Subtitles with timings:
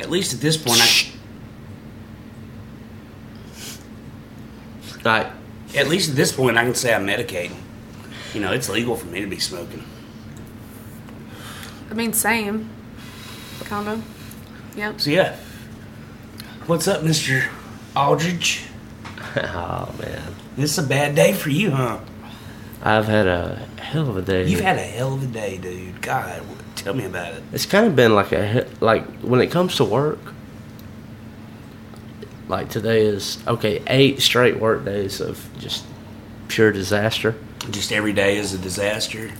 [0.00, 1.10] At least at this point, I,
[5.04, 5.28] Like,
[5.74, 7.56] at least at this point, I can say I'm medicating.
[8.34, 9.84] You know, it's legal for me to be smoking.
[11.90, 12.68] I mean, same.
[13.64, 14.04] Kind of.
[14.76, 15.00] Yep.
[15.00, 15.36] So yeah,
[16.66, 17.48] what's up, Mister
[17.96, 18.64] Aldridge?
[19.36, 22.00] oh man, This is a bad day for you, huh?
[22.82, 24.46] I've had a hell of a day.
[24.46, 26.00] You've had a hell of a day, dude.
[26.00, 26.42] God,
[26.82, 27.42] tell me about it.
[27.52, 30.18] It's kind of been like a like when it comes to work.
[32.48, 35.84] Like today is okay, eight straight work days of just
[36.48, 37.36] pure disaster,
[37.70, 39.30] Just every day is a disaster.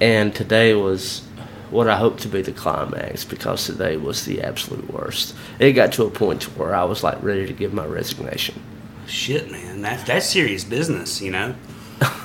[0.00, 1.22] and today was
[1.70, 5.34] what I hope to be the climax because today was the absolute worst.
[5.58, 8.60] It got to a point to where I was like ready to give my resignation.
[9.06, 11.22] Shit, man, that's that's serious business.
[11.22, 11.54] You know,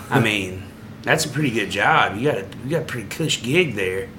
[0.09, 0.63] I mean,
[1.05, 2.17] that's a pretty good job.
[2.17, 4.09] You got a you got a pretty cush gig there.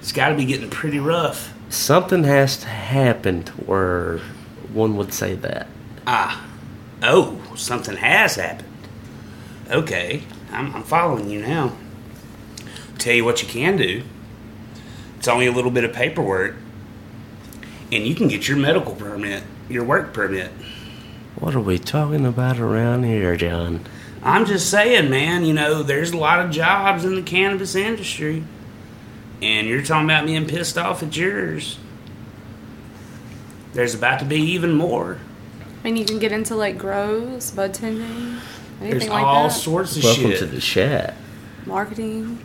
[0.00, 1.54] It's got to be getting pretty rough.
[1.70, 4.18] Something has to happen to where
[4.72, 5.68] one would say that.
[6.06, 6.44] Ah,
[7.02, 8.68] oh, something has happened.
[9.70, 11.72] Okay, I'm, I'm following you now.
[12.98, 14.02] Tell you what you can do.
[15.18, 16.56] It's only a little bit of paperwork,
[17.92, 20.50] and you can get your medical permit, your work permit.
[21.36, 23.86] What are we talking about around here, John?
[24.22, 28.44] I'm just saying, man, you know, there's a lot of jobs in the cannabis industry.
[29.40, 31.78] And you're talking about being pissed off at yours.
[33.72, 35.18] There's about to be even more.
[35.80, 38.38] I mean, you can get into like grows, bud tending,
[38.80, 39.54] anything There's like all that.
[39.54, 40.38] sorts of Welcome shit.
[40.38, 41.14] to the chat.
[41.66, 42.38] Marketing.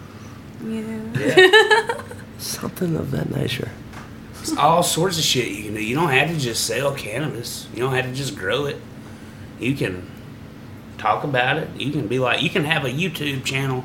[0.63, 0.99] Yeah.
[1.19, 2.01] Yeah.
[2.39, 3.69] Something of that nature.
[4.35, 5.83] There's all sorts of shit you can do.
[5.83, 7.67] You don't have to just sell cannabis.
[7.73, 8.77] You don't have to just grow it.
[9.59, 10.09] You can
[10.97, 11.69] talk about it.
[11.79, 13.81] You can be like, you can have a YouTube channel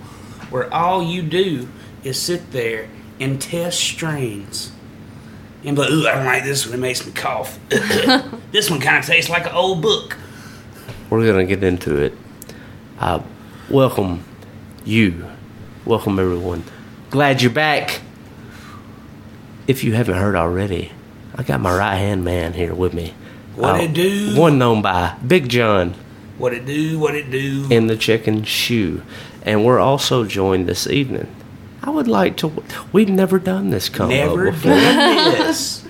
[0.50, 1.68] where all you do
[2.04, 2.88] is sit there
[3.20, 4.72] and test strains.
[5.64, 6.74] And be like, ooh, I don't like this one.
[6.74, 7.58] It makes me cough.
[7.68, 10.16] this one kind of tastes like an old book.
[11.08, 12.14] We're gonna get into it.
[12.98, 13.22] Uh,
[13.70, 14.24] welcome,
[14.84, 15.26] you.
[15.84, 16.64] Welcome everyone.
[17.10, 18.00] Glad you're back.
[19.68, 20.90] If you haven't heard already,
[21.36, 23.14] I got my right hand man here with me.
[23.54, 24.34] What Uh, it do?
[24.36, 25.94] One known by Big John
[26.42, 26.98] What it do?
[26.98, 27.68] What it do?
[27.70, 29.02] in the chicken shoe,
[29.42, 31.32] and we're also joined this evening.
[31.84, 32.64] I would like to.
[32.90, 34.72] We've never done this combo Never before.
[34.72, 35.86] done this.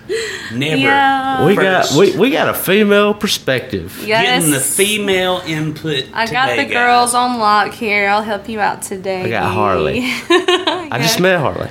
[0.52, 0.76] Never.
[0.76, 1.46] Yeah.
[1.46, 3.98] We got we, we got a female perspective.
[4.04, 6.08] Getting the female input.
[6.12, 8.10] I got today, the girls on lock here.
[8.10, 9.22] I'll help you out today.
[9.22, 10.00] I got Harley.
[10.02, 11.70] I just met Harley,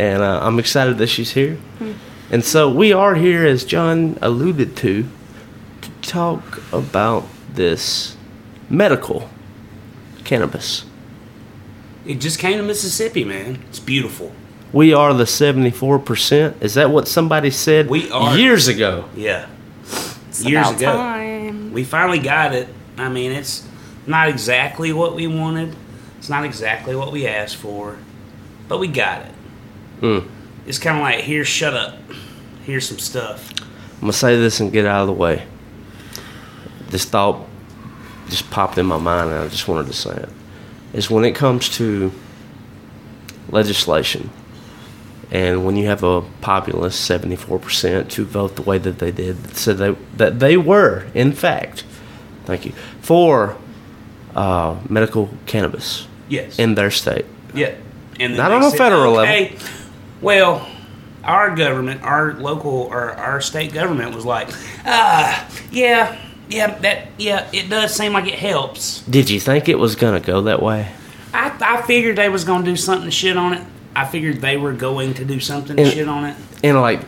[0.00, 1.58] and uh, I'm excited that she's here.
[2.32, 5.08] And so we are here, as John alluded to,
[5.82, 8.15] to talk about this
[8.68, 9.28] medical
[10.24, 10.84] cannabis.
[12.04, 13.58] It just came to Mississippi, man.
[13.68, 14.32] It's beautiful.
[14.72, 16.62] We are the 74%.
[16.62, 18.36] Is that what somebody said We are.
[18.36, 19.08] years ago?
[19.14, 19.46] Yeah.
[20.28, 20.92] It's Years about ago.
[20.92, 21.72] time.
[21.72, 22.68] We finally got it.
[22.98, 23.66] I mean, it's
[24.06, 25.74] not exactly what we wanted.
[26.18, 27.96] It's not exactly what we asked for,
[28.68, 29.32] but we got it.
[30.00, 30.28] Mm.
[30.66, 31.96] It's kind of like, here, shut up.
[32.64, 33.52] Here's some stuff.
[33.94, 35.46] I'm going to say this and get out of the way.
[36.88, 37.46] This thought
[38.28, 40.28] just popped in my mind, and I just wanted to say it.
[40.92, 42.12] Is when it comes to
[43.50, 44.30] legislation,
[45.30, 49.56] and when you have a populace, 74%, to vote the way that they did, that
[49.56, 51.84] said they, that they were, in fact,
[52.44, 53.56] thank you, for
[54.34, 56.58] uh, medical cannabis Yes.
[56.58, 57.24] in their state.
[57.54, 57.74] yeah.
[58.18, 59.32] And Not on a federal level.
[59.34, 59.56] okay,
[60.22, 60.66] Well,
[61.22, 64.48] our government, our local or our state government was like,
[64.86, 69.00] ah, yeah, yeah, that, yeah, it does seem like it helps.
[69.02, 70.92] Did you think it was going to go that way?
[71.34, 73.62] I, I figured they was gonna do something to shit on it.
[73.94, 76.36] I figured they were going to do something And- shit on it.
[76.64, 77.00] and like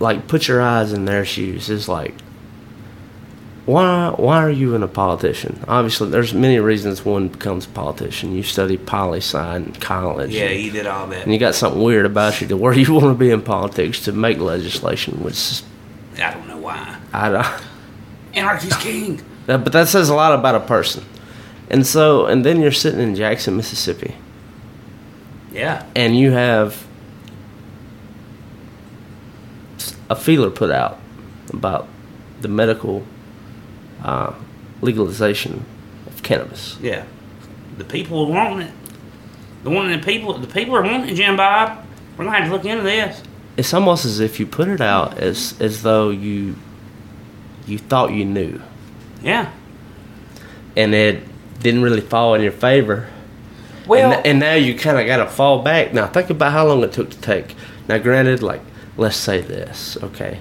[0.00, 2.14] like put your eyes in their shoes is like
[3.64, 8.32] why why are you in a politician obviously there's many reasons one becomes a politician
[8.32, 11.24] you study poli sci in college Yeah, he did all that.
[11.24, 14.00] and you got something weird about you to where you want to be in politics
[14.04, 15.62] to make legislation which
[16.18, 16.96] I don't know why.
[17.12, 17.46] i don't
[18.36, 19.20] Anarchy's king.
[19.46, 21.04] that, but that says a lot about a person
[21.70, 24.14] and so and then you're sitting in jackson mississippi
[25.52, 25.84] Yeah.
[25.96, 26.84] and you have
[30.08, 30.98] a feeler put out
[31.52, 31.88] about
[32.40, 33.04] the medical
[34.04, 34.32] uh,
[34.80, 35.64] legalization
[36.06, 36.76] of cannabis.
[36.80, 37.04] Yeah.
[37.78, 38.72] The people are wanting it.
[39.64, 41.84] The one the people the people are wanting it, Jim Bob.
[42.16, 43.22] We're gonna have to look into this.
[43.56, 46.54] It's almost as if you put it out as as though you
[47.66, 48.60] you thought you knew,
[49.22, 49.50] Yeah.
[50.76, 51.22] and it
[51.60, 53.08] didn't really fall in your favor.
[53.86, 55.92] Well and, and now you kind of got to fall back.
[55.94, 57.54] Now think about how long it took to take.
[57.88, 58.60] Now, granted, like
[58.96, 60.40] let's say this, okay,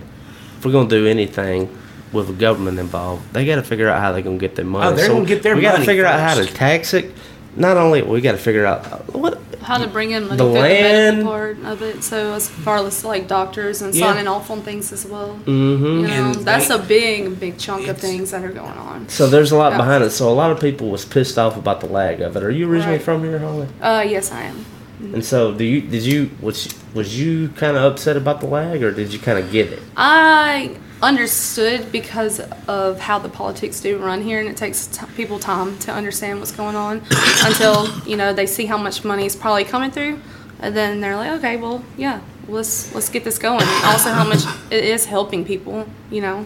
[0.58, 1.70] if we're gonna do anything
[2.12, 4.88] with the government involved, they got to figure out how they're gonna get their money.
[4.92, 7.12] Oh, they're gonna get their We got to money figure out how to tax it.
[7.56, 8.84] Not only we got to figure out
[9.14, 12.04] what How to bring in like, The through the medical part of it.
[12.04, 14.06] So as far as like doctors and Yeah.
[14.14, 15.30] signing off on things as well.
[15.46, 18.78] hmm You know, And that's they- a big, big chunk of things that are going
[18.90, 19.10] on.
[19.10, 19.78] So there's a lot Yeah.
[19.78, 20.12] behind it.
[20.12, 22.44] So a lot of people was pissed off about the lag of it.
[22.44, 23.02] Are you originally Right.
[23.04, 23.68] from here, Harley?
[23.82, 24.66] Uh, yes, I am.
[25.14, 28.82] And so, do you did you was was you kind of upset about the lag,
[28.82, 29.82] or did you kind of get it?
[29.98, 35.40] I understood because of how the politics do run here, and it takes t- people
[35.40, 37.02] time to understand what's going on
[37.46, 40.20] until you know they see how much money is probably coming through,
[40.60, 43.62] and then they're like, okay, well, yeah, let's let's get this going.
[43.62, 45.88] And also, how much it is helping people.
[46.12, 46.46] You know,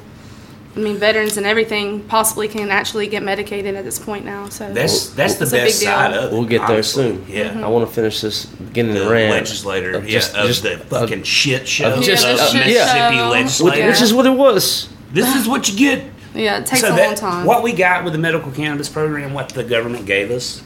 [0.76, 4.50] I mean, veterans and everything possibly can actually get medicated at this point now.
[4.50, 6.32] So that's that's the It's big best side of it.
[6.32, 7.26] We'll get there soon.
[7.28, 7.60] Yeah.
[7.66, 10.78] I want to finish this beginning The rant legislator, of yeah, just- of just- the
[10.78, 13.24] fucking shit show of of just- Yeah, the uh, shit Mississippi show.
[13.30, 13.88] which, legislature.
[13.88, 14.90] which is what it was.
[15.12, 16.04] This is what you get.
[16.36, 17.46] yeah, it takes so a that, long time.
[17.48, 20.62] What we got with the medical cannabis program, what the government gave us,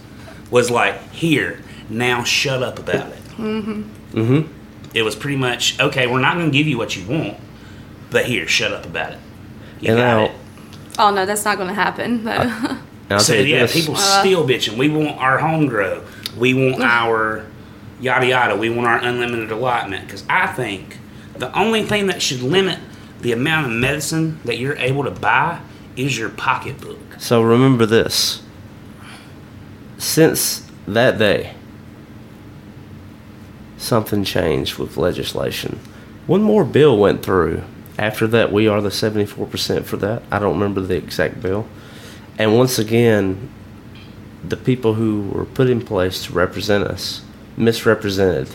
[0.51, 3.19] was like, here, now shut up about it.
[3.37, 3.83] Mm-hmm.
[4.19, 4.51] Mm-hmm.
[4.93, 7.37] It was pretty much, okay, we're not going to give you what you want,
[8.11, 9.19] but here, shut up about it.
[9.83, 10.31] You And got now, it.
[10.99, 12.23] oh no, that's not going to happen.
[12.23, 12.79] But and
[13.11, 13.73] I'll So tell you yeah, this.
[13.73, 14.19] people uh.
[14.21, 14.77] still bitching.
[14.77, 16.03] We want our home grow.
[16.37, 17.45] We want our
[17.99, 18.55] yada yada.
[18.55, 20.05] We want our unlimited allotment.
[20.05, 20.97] Because I think
[21.35, 22.79] the only thing that should limit
[23.21, 25.59] the amount of medicine that you're able to buy
[25.95, 26.97] is your pocketbook.
[27.19, 28.41] So remember this.
[29.97, 31.53] Since that day,
[33.77, 35.79] something changed with legislation.
[36.27, 37.63] One more bill went through.
[37.97, 40.23] After that, we are the 74% for that.
[40.31, 41.67] I don't remember the exact bill.
[42.39, 43.49] And once again,
[44.43, 47.21] the people who were put in place to represent us
[47.55, 48.49] misrepresented.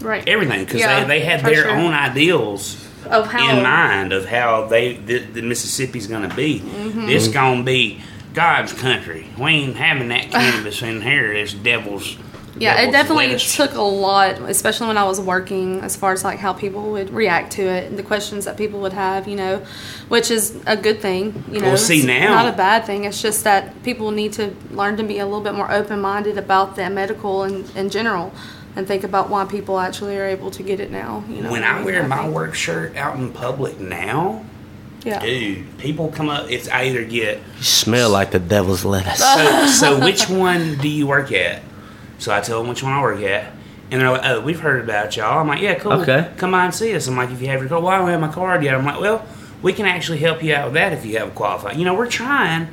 [0.00, 1.70] right, Everything because Yeah, they, they had their sure.
[1.70, 6.60] own ideals of how in mind of how they the, the Mississippi's going to be.
[6.60, 7.08] Mm-hmm.
[7.08, 8.00] It's going to be
[8.34, 9.28] God's country.
[9.38, 11.32] We ain't having that cannabis in here.
[11.32, 12.16] It's devil's.
[12.58, 13.54] Yeah, it definitely lettuce.
[13.56, 17.10] took a lot, especially when I was working, as far as like how people would
[17.10, 19.64] react to it, and the questions that people would have, you know,
[20.08, 21.68] which is a good thing, you know.
[21.68, 23.04] Well, see, it's now- not a bad thing.
[23.04, 26.38] It's just that people need to learn to be a little bit more open minded
[26.38, 28.32] about the medical in, in general,
[28.74, 31.24] and think about why people actually are able to get it now.
[31.28, 31.84] You know, When I mean?
[31.84, 34.44] wear my think- work shirt out in public now,
[35.04, 36.50] yeah, dude, people come up.
[36.50, 39.18] It's I either get You smell like the devil's lettuce.
[39.18, 41.62] so, so which one do you work at?
[42.18, 43.52] So I tell them which one I work at,
[43.90, 45.92] and they're like, "Oh, we've heard about y'all." I'm like, "Yeah, cool.
[45.92, 46.30] Okay.
[46.36, 48.08] come by and see us." I'm like, "If you have your card, well, I don't
[48.08, 49.26] have my card yet." I'm like, "Well,
[49.62, 51.94] we can actually help you out with that if you have a qualified." You know,
[51.94, 52.68] we're trying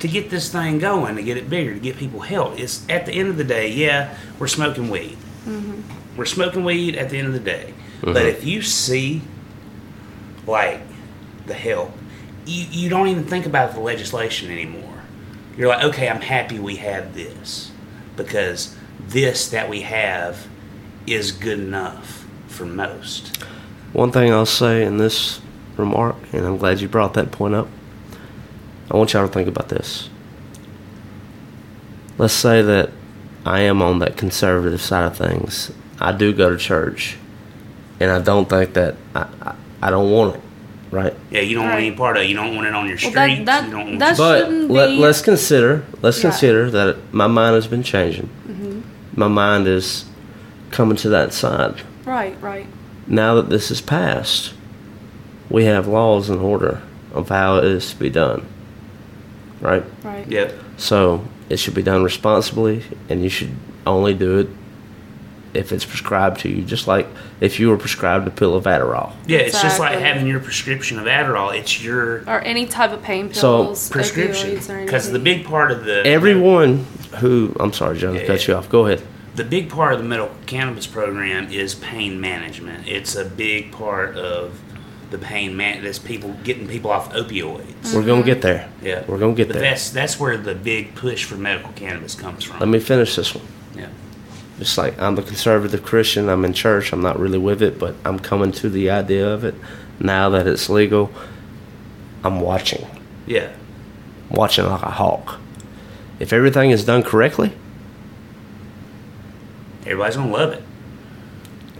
[0.00, 2.58] to get this thing going, to get it bigger, to get people help.
[2.58, 5.16] It's at the end of the day, yeah, we're smoking weed.
[5.46, 6.16] Mm-hmm.
[6.16, 7.74] We're smoking weed at the end of the day.
[8.00, 8.28] But mm-hmm.
[8.28, 9.22] if you see,
[10.46, 10.80] like,
[11.46, 11.92] the help,
[12.46, 15.02] you, you don't even think about the legislation anymore.
[15.56, 17.70] You're like, okay, I'm happy we have this
[18.16, 18.74] because
[19.08, 20.48] this that we have
[21.06, 23.36] is good enough for most.
[23.92, 25.40] One thing I'll say in this
[25.76, 27.68] remark, and I'm glad you brought that point up.
[28.90, 30.08] I want y'all to think about this.
[32.18, 32.90] Let's say that
[33.46, 35.72] I am on that conservative side of things.
[35.98, 37.16] I do go to church,
[37.98, 40.42] and I don't think that I, I, I don't want it,
[40.90, 41.14] right?
[41.30, 42.26] Yeah, you don't want any part of it.
[42.28, 44.70] You don't want it on your Well, that- that- you don't want that's- But shouldn't
[44.70, 46.30] let, be- let's consider let's Yeah.
[46.30, 48.28] consider that my mind has been changing.
[48.48, 48.59] Mm-hmm.
[49.14, 50.04] My mind is
[50.70, 51.82] coming to that side.
[52.04, 52.66] right, right,
[53.06, 54.54] Now that this is passed,
[55.48, 58.46] we have laws and order of how it is to be done.
[59.60, 59.84] Right?
[60.02, 60.26] right.
[60.26, 60.54] Yep.
[60.76, 63.54] So it should be done responsibly, and you should
[63.86, 64.48] only do it
[65.52, 67.06] if it's prescribed to you, just like
[67.40, 69.12] if you were prescribed a pill of Adderall.
[69.26, 71.56] Yeah, it's just like having your prescription of Adderall.
[71.58, 74.54] It's your or any type of pain So, pills, prescription.
[74.84, 76.86] Because the big part of the Everyone
[77.18, 78.68] who I'm sorry, John, to cut you off.
[78.68, 79.02] Go ahead.
[79.34, 82.86] the big part of the medical cannabis program is pain management.
[82.86, 84.60] It's a big part of
[85.10, 85.82] the pain man.
[85.82, 87.94] That's people getting people off opioids.
[87.94, 88.68] We're gonna get there.
[88.82, 89.62] Yeah, We're gonna get but there.
[89.62, 92.60] That's that's where the big push for medical cannabis comes from.
[92.60, 93.44] Let me finish this one.
[93.74, 93.88] yeah.
[94.60, 97.94] It's like I'm a conservative Christian, I'm in church, I'm not really with it, but
[98.04, 99.54] I'm coming to the idea of it
[99.98, 101.10] now that it's legal.
[102.22, 102.86] I'm watching,
[103.26, 103.48] Yeah.
[104.30, 105.40] watching like a hawk.
[106.20, 107.52] If everything is done correctly,
[109.86, 110.62] Everybody's gonna love it.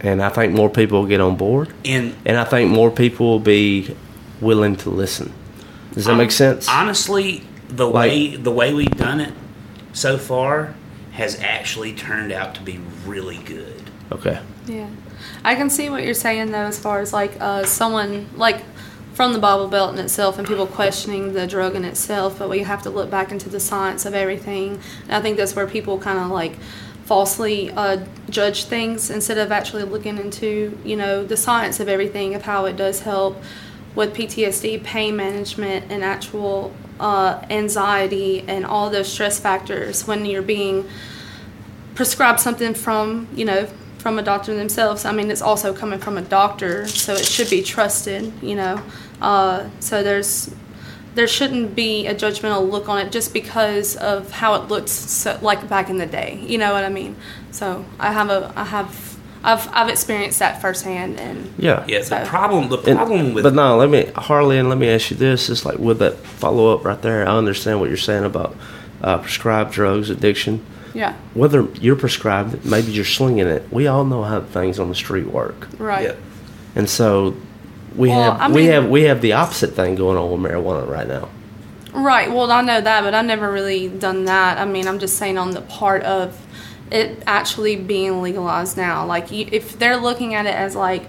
[0.01, 3.27] and I think more people will get on board, And and I think more people
[3.27, 3.95] will be
[4.41, 5.31] willing to listen.
[5.93, 6.67] Does that make sense?
[6.67, 9.33] honestly, the Like- way the way we've done it
[9.93, 10.73] so far
[11.11, 13.83] has actually turned out to be really good.
[14.11, 14.39] Okay.
[14.65, 14.87] Yeah,
[15.45, 18.57] I can see what you're saying though, as far as like uh, someone like
[19.21, 22.39] from the Bible Belt in itself, and people questioning the drug in itself.
[22.39, 25.55] But we have to look back into the science of everything, and I think that's
[25.55, 26.55] where people kind of like
[27.05, 32.33] falsely uh, judge things instead of actually looking into you know the science of everything
[32.33, 33.37] of how it does help
[33.93, 40.41] with PTSD, pain management, and actual uh, anxiety and all those stress factors when you're
[40.41, 40.89] being
[41.93, 43.67] prescribed something from you know
[43.99, 47.47] from a doctor themselves i mean it's also coming from a doctor so it should
[47.51, 48.81] be trusted you know
[49.21, 50.53] uh, so there's
[51.13, 55.37] there shouldn't be a judgmental look on it just because of how it looked so,
[55.41, 57.15] like back in the day you know what i mean
[57.51, 61.83] so i have a i have i've i've experienced that firsthand and Yeah.
[61.87, 64.87] Yeah, the problem the And- problem with but no, let me Harley, and let me
[64.89, 67.27] ask you this: is like with that follow up right there.
[67.27, 68.55] I understand what you're saying about
[69.03, 70.63] uh, prescribed drugs, addiction.
[70.93, 73.63] yeah Whether you're prescribed, maybe you're slinging it.
[73.71, 76.15] We all know how things on the street work, right yeah.
[76.77, 77.35] and so
[77.95, 80.87] we Well, have I we have we have the opposite thing going on with marijuana
[80.87, 81.29] right now.
[81.93, 82.31] Right.
[82.31, 84.57] Well, I know that, but I've never really done that.
[84.57, 86.39] I mean, I'm just saying on the part of
[86.89, 89.05] it actually being legalized now.
[89.05, 91.03] Like, you, if they're looking at it as like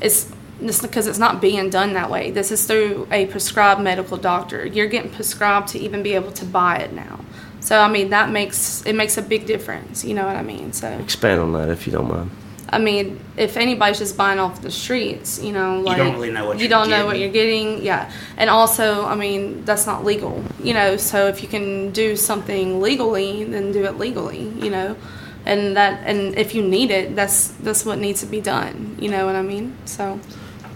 [0.00, 2.30] it's this because it's not being done that way.
[2.30, 4.66] This is through a prescribed medical doctor.
[4.66, 7.20] You're getting prescribed to even be able to buy it now.
[7.60, 10.04] So I mean, that makes it makes a big difference.
[10.04, 10.72] You know what I mean?
[10.72, 12.30] So Expand on that if you don't mind.
[12.72, 16.30] I mean, if anybody's just buying off the streets, you know, like you don't really
[16.32, 18.10] know what you you're don't know what you're getting, yeah.
[18.38, 20.96] And also, I mean, that's not legal, you know.
[20.96, 24.96] So if you can do something legally, then do it legally, you know.
[25.44, 28.96] And that, and if you need it, that's that's what needs to be done.
[28.98, 29.76] You know what I mean?
[29.84, 30.18] So,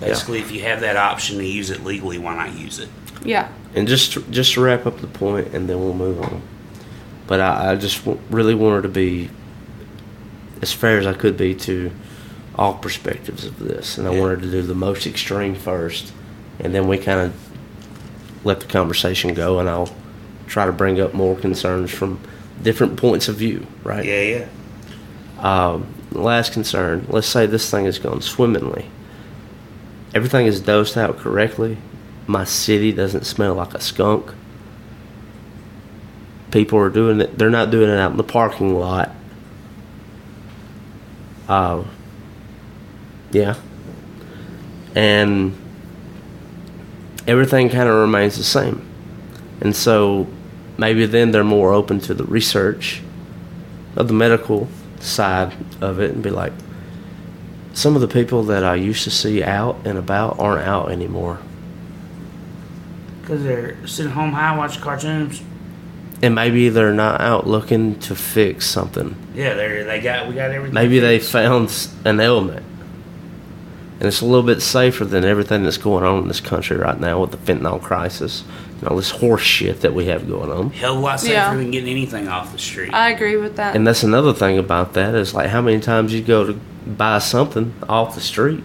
[0.01, 2.89] Basically, if you have that option to use it legally, why not use it?
[3.25, 6.43] yeah, And just to, just to wrap up the point, and then we'll move on.
[7.27, 9.31] But I, I just w- really wanted to be
[10.63, 11.91] as fair as I could be to
[12.55, 14.21] all perspectives of this, and I Yeah.
[14.21, 16.13] wanted to do the most extreme first,
[16.59, 17.33] and then we kind of
[18.45, 19.91] let the conversation go, and I'll
[20.47, 22.19] try to bring up more concerns from
[22.63, 23.67] different points of view.
[23.85, 24.05] Right?
[24.05, 24.45] Yeah, yeah.
[25.43, 27.07] Um, last concern.
[27.11, 28.87] Let's say this thing has gone swimmingly.
[30.15, 31.77] Everything is dosed out correctly.
[32.27, 34.31] My city doesn't smell like a skunk.
[36.51, 37.37] People are doing it.
[37.39, 39.15] They're not doing it out in the parking lot.
[41.49, 41.85] Uh,
[43.31, 43.57] yeah.
[44.95, 45.55] And
[47.27, 48.87] everything kind of remains the same.
[49.61, 50.27] And so
[50.79, 53.03] maybe then they're more open to the research
[53.95, 54.69] of the medical
[55.01, 56.53] side of it and be like,
[57.73, 61.39] some of the people that I used to see out and about aren't out anymore.
[63.21, 65.43] Because they're sitting home high watching cartoons.
[66.23, 69.15] And maybe they're not out looking to fix something.
[69.35, 70.75] Yeah, they they got we got everything.
[70.75, 72.65] Maybe they found an ailment.
[73.99, 76.99] And it's a little bit safer than everything that's going on in this country right
[77.01, 78.45] now with the fentanyl crisis
[78.81, 80.71] and all this horse shit that we have going on.
[80.71, 81.55] hell of a lot safer Yeah.
[81.55, 82.93] than getting anything off the street.
[82.93, 83.75] I agree with that.
[83.75, 86.53] And that's another thing about that is like how many times you go to
[86.87, 88.63] buy something off the street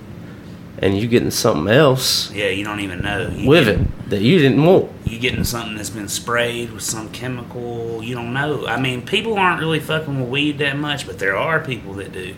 [0.81, 3.29] and you're getting something else yeah, you don't even know.
[3.29, 4.91] You with get- it that you didn't want.
[5.05, 8.03] You're getting something that's been sprayed with some chemical.
[8.03, 8.65] You don't know.
[8.67, 12.11] I mean, people aren't really fucking with weed that much, but there are people that
[12.11, 12.35] do.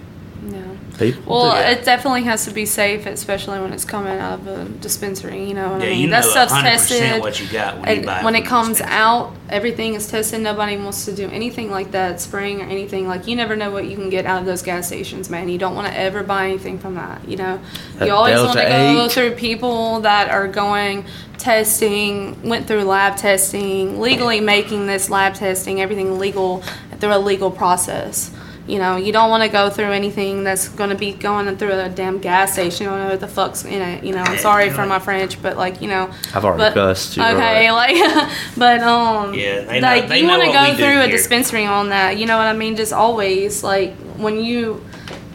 [0.94, 1.00] Yeah.
[1.00, 1.58] People Well, do.
[1.80, 5.46] it definitely has to be safe, especially when it's coming out of a dispensary.
[5.48, 6.00] You know what Yeah, I mean?
[6.02, 7.22] you know that stuff's 100% tested.
[7.22, 8.98] what you got when you buy it when it comes dispensary.
[8.98, 10.42] out, everything is tested.
[10.42, 13.08] Nobody wants to do anything like that, spraying or anything.
[13.08, 15.50] Like you never know what you can get out of those gas stations, man.
[15.50, 17.28] You don't want to ever buy anything from that.
[17.28, 17.60] You know,
[17.98, 19.12] That you always want to Delta go 8.
[19.12, 21.06] through people that are going
[21.38, 26.62] testing, went through lab testing, legally making this lab testing, everything legal
[27.00, 28.32] through a legal process.
[28.66, 31.74] You know, you don't want to go through anything that's going to be going through
[31.74, 32.86] a damn gas station.
[32.86, 34.04] You don't know what the fuck's in it.
[34.06, 36.10] You know, I'm sorry for my French, but like, you know.
[36.34, 37.96] I've already but, cussed, you're Okay, like,
[38.58, 41.90] but um, Yeah, they know- like they you want to go through a dispensary on
[41.90, 42.18] that.
[42.18, 42.78] You know what I mean?
[42.78, 44.84] Just always like when you,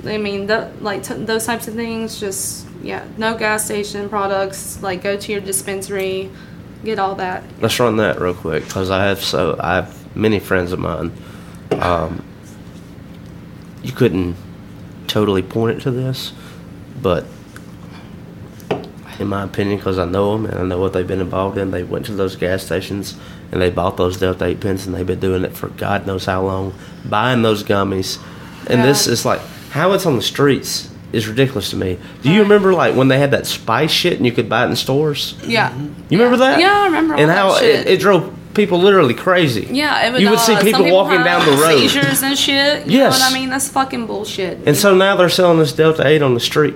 [0.07, 2.19] I mean, the, like t- those types of things.
[2.19, 4.83] Just yeah, no gas station products.
[4.83, 6.31] Like go to your dispensary,
[6.83, 7.45] get all that.
[7.61, 11.13] Let's run that real quick because I have so I have many friends of mine.
[11.73, 12.25] Um,
[13.83, 14.37] you couldn't
[15.07, 16.33] totally point it to this,
[17.01, 17.25] but
[19.19, 21.71] in my opinion, because I know them and I know what they've been involved in,
[21.71, 23.17] they went to those gas stations
[23.51, 26.27] and they bought those Delta 8 pens and they've been doing it for God knows
[26.27, 28.23] how long, buying those gummies.
[28.69, 31.99] And this is like, how it's on the streets is ridiculous to me.
[32.23, 34.71] Do you remember like when they had that spice shit and you could buy it
[34.71, 35.35] in stores?
[35.43, 35.77] Yeah.
[36.11, 36.61] You remember that?
[36.61, 37.57] Yeah, I remember And how.
[37.57, 39.67] It, it drove people literally crazy.
[39.71, 41.79] Yeah, it would, You would see uh, some people walking down the road.
[41.79, 42.87] seizures and shit.
[42.87, 43.19] You Yes.
[43.19, 43.51] know what I mean?
[43.51, 44.59] That's fucking bullshit.
[44.67, 46.75] And so now they're selling this Delta 8 on the street.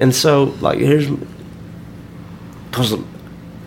[0.00, 1.08] And so, like, here's.
[2.70, 2.94] Because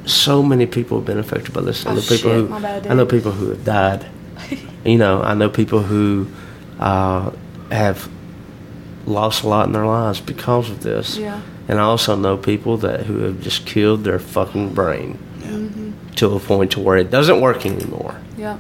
[0.06, 1.86] so many people have been affected by this.
[1.86, 2.32] I Oh, know people shit.
[2.32, 2.48] who.
[2.48, 4.06] My bad, I know people who have died.
[4.86, 6.28] you know, I know people who
[6.80, 7.32] uh,
[7.72, 8.10] have
[9.06, 11.18] lost a lot in their lives because of this.
[11.18, 11.42] Yeah.
[11.68, 15.91] And I also know people that who have just killed their fucking brain Mm-hmm.
[16.16, 18.16] To a point to where it doesn't work anymore.
[18.38, 18.58] yeah.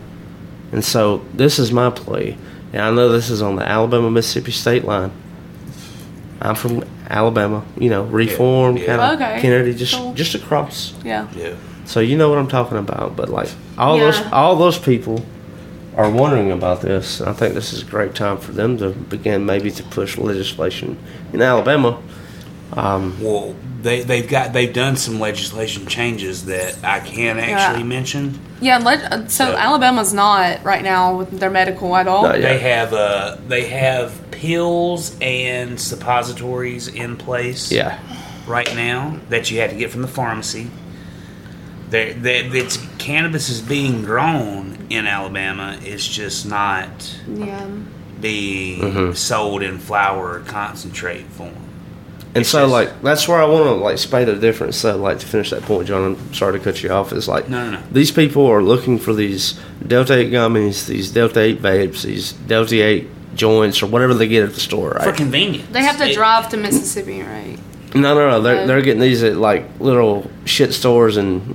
[0.73, 2.37] And so this is my plea.
[2.71, 5.11] And I know this is on the Alabama Mississippi state line.
[6.41, 8.85] I'm from Alabama, you know, reform Yeah.
[8.85, 9.41] kind of Okay.
[9.41, 10.13] Kennedy, just Cool.
[10.13, 10.93] just across.
[11.03, 11.27] Yeah.
[11.35, 11.55] Yeah.
[11.85, 13.15] So you know what I'm talking about.
[13.17, 15.23] But like all those all those people
[15.97, 17.19] are wondering about this.
[17.19, 20.97] I think this is a great time for them to begin maybe to push legislation
[21.33, 21.97] in Alabama.
[22.73, 27.83] Um, Well, they they've got they've done some legislation changes that I can actually Yeah.
[27.85, 28.39] mention.
[28.61, 32.23] Yeah, let, uh, so So- Alabama's not right now with their medical at all.
[32.29, 37.71] They have uh they have pills and suppositories in place.
[37.71, 37.97] yeah.
[38.47, 40.67] right now that you have to get from the pharmacy.
[41.91, 45.77] There, that it's cannabis is being grown in Alabama.
[45.83, 46.89] It's just not
[47.27, 47.65] Yeah.
[48.19, 49.13] being Mm-hmm.
[49.13, 51.53] sold in flower or concentrate form.
[52.33, 54.77] And It's so, just- like, that's where I want to like spade the difference.
[54.77, 57.11] So, like, to finish that point, John, I'm sorry to cut you off.
[57.11, 57.79] Is like, No, no, no.
[57.91, 62.81] these people are looking for these Delta Eight gummies, these Delta Eight vapes, these Delta
[62.81, 65.03] Eight joints, or whatever they get at the store, Right?
[65.03, 67.57] For convenience, They have to It- drive to Mississippi, right?
[67.93, 68.41] No, no, no.
[68.41, 68.67] They're Oh.
[68.67, 71.53] they're getting these at like little shit stores and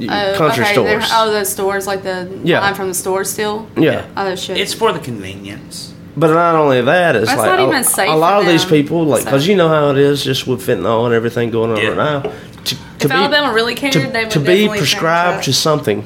[0.00, 1.10] Oh, country okay, they're- stores.
[1.12, 2.60] Oh, those stores, like the Yeah.
[2.60, 3.66] line from the store still?
[3.78, 4.02] yeah.
[4.16, 4.58] Oh, shit.
[4.58, 5.92] It's for the convenience.
[6.18, 8.64] But not only that, it's That's like not a, safe a lot for of these
[8.64, 9.50] people, like, because so.
[9.50, 11.88] you know how it is, just with fentanyl and everything going on Yeah.
[11.90, 12.20] right now.
[12.64, 16.04] To, to if Alabama really cared, to, they would to be prescribed to something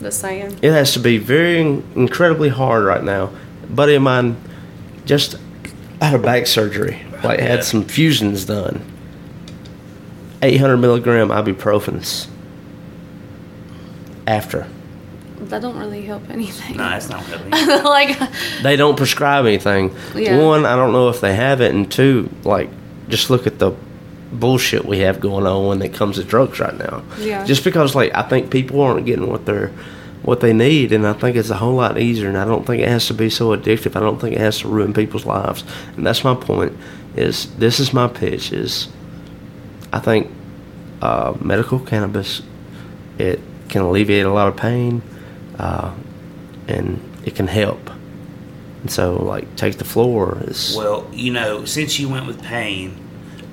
[0.00, 0.08] that.
[0.08, 0.58] Just saying.
[0.60, 1.60] It has to be very
[1.94, 3.30] incredibly hard right now.
[3.62, 4.36] A buddy of mine
[5.06, 5.36] just
[6.00, 7.46] had a back surgery, like Yeah.
[7.46, 8.84] had some fusions done.
[10.42, 12.26] 800 milligram ibuprofens
[14.26, 14.66] after.
[15.46, 16.76] That don't really help anything.
[16.76, 17.50] No, that's not helping.
[17.84, 18.18] like,
[18.62, 19.94] They don't prescribe anything.
[20.14, 20.38] Yeah.
[20.38, 22.70] One, I don't know if they have it, and two, like
[23.08, 23.72] just look at the
[24.32, 27.04] bullshit we have going on when it comes to drugs right now.
[27.18, 27.44] Yeah.
[27.44, 29.70] Just because like I think people aren't getting what they're
[30.22, 32.80] what they need and I think it's a whole lot easier and I don't think
[32.80, 33.96] it has to be so addictive.
[33.96, 35.64] I don't think it has to ruin people's lives.
[35.96, 36.76] And that's my point
[37.16, 38.88] is this is my pitch is
[39.92, 40.30] I think
[41.02, 42.42] uh, medical cannabis
[43.18, 45.02] it can alleviate a lot of pain
[45.58, 45.94] uh,
[46.68, 47.90] and it can help.
[48.82, 52.96] And so like take the floor is Well, you know, since you went with pain,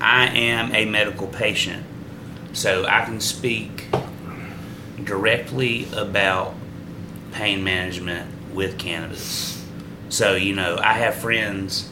[0.00, 1.84] I am a medical patient,
[2.52, 3.88] so I can speak
[5.04, 6.54] directly about
[7.32, 9.64] pain management with cannabis.
[10.08, 11.90] So, you know, I have friends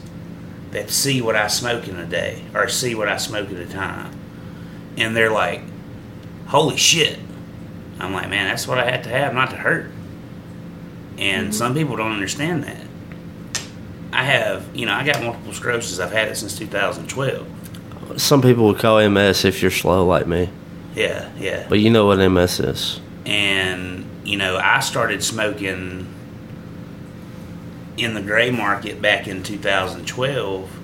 [0.71, 3.65] that see what I smoke in a day or see what I smoke at a
[3.65, 4.13] time,
[4.97, 5.61] and they're like,
[6.47, 7.19] holy shit.
[7.99, 9.91] I'm like, man, that's what I had to have not to hurt.
[11.19, 11.53] And mm-hmm.
[11.53, 12.81] some people don't understand that.
[14.11, 15.99] I have, you know, I got multiple sclerosis.
[15.99, 18.19] I've had it since 2012.
[18.19, 20.49] some people would call MS if you're slow like me.
[20.95, 21.67] Yeah, yeah.
[21.69, 22.99] But you know what MS is.
[23.25, 26.07] and you know, I started smoking
[27.97, 30.79] in the gray market back in 2012,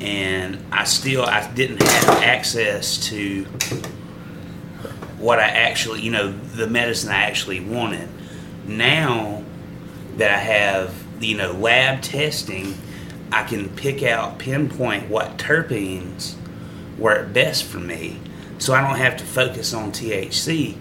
[0.00, 3.44] and I still I didn't have access to
[5.18, 8.08] what I actually, you know, the medicine I actually wanted.
[8.66, 9.44] Now
[10.18, 12.76] that I have, you know, lab testing,
[13.32, 16.34] I can pick out, pinpoint what terpenes
[16.98, 18.20] work best for me,
[18.58, 20.76] so I don't have to focus on THC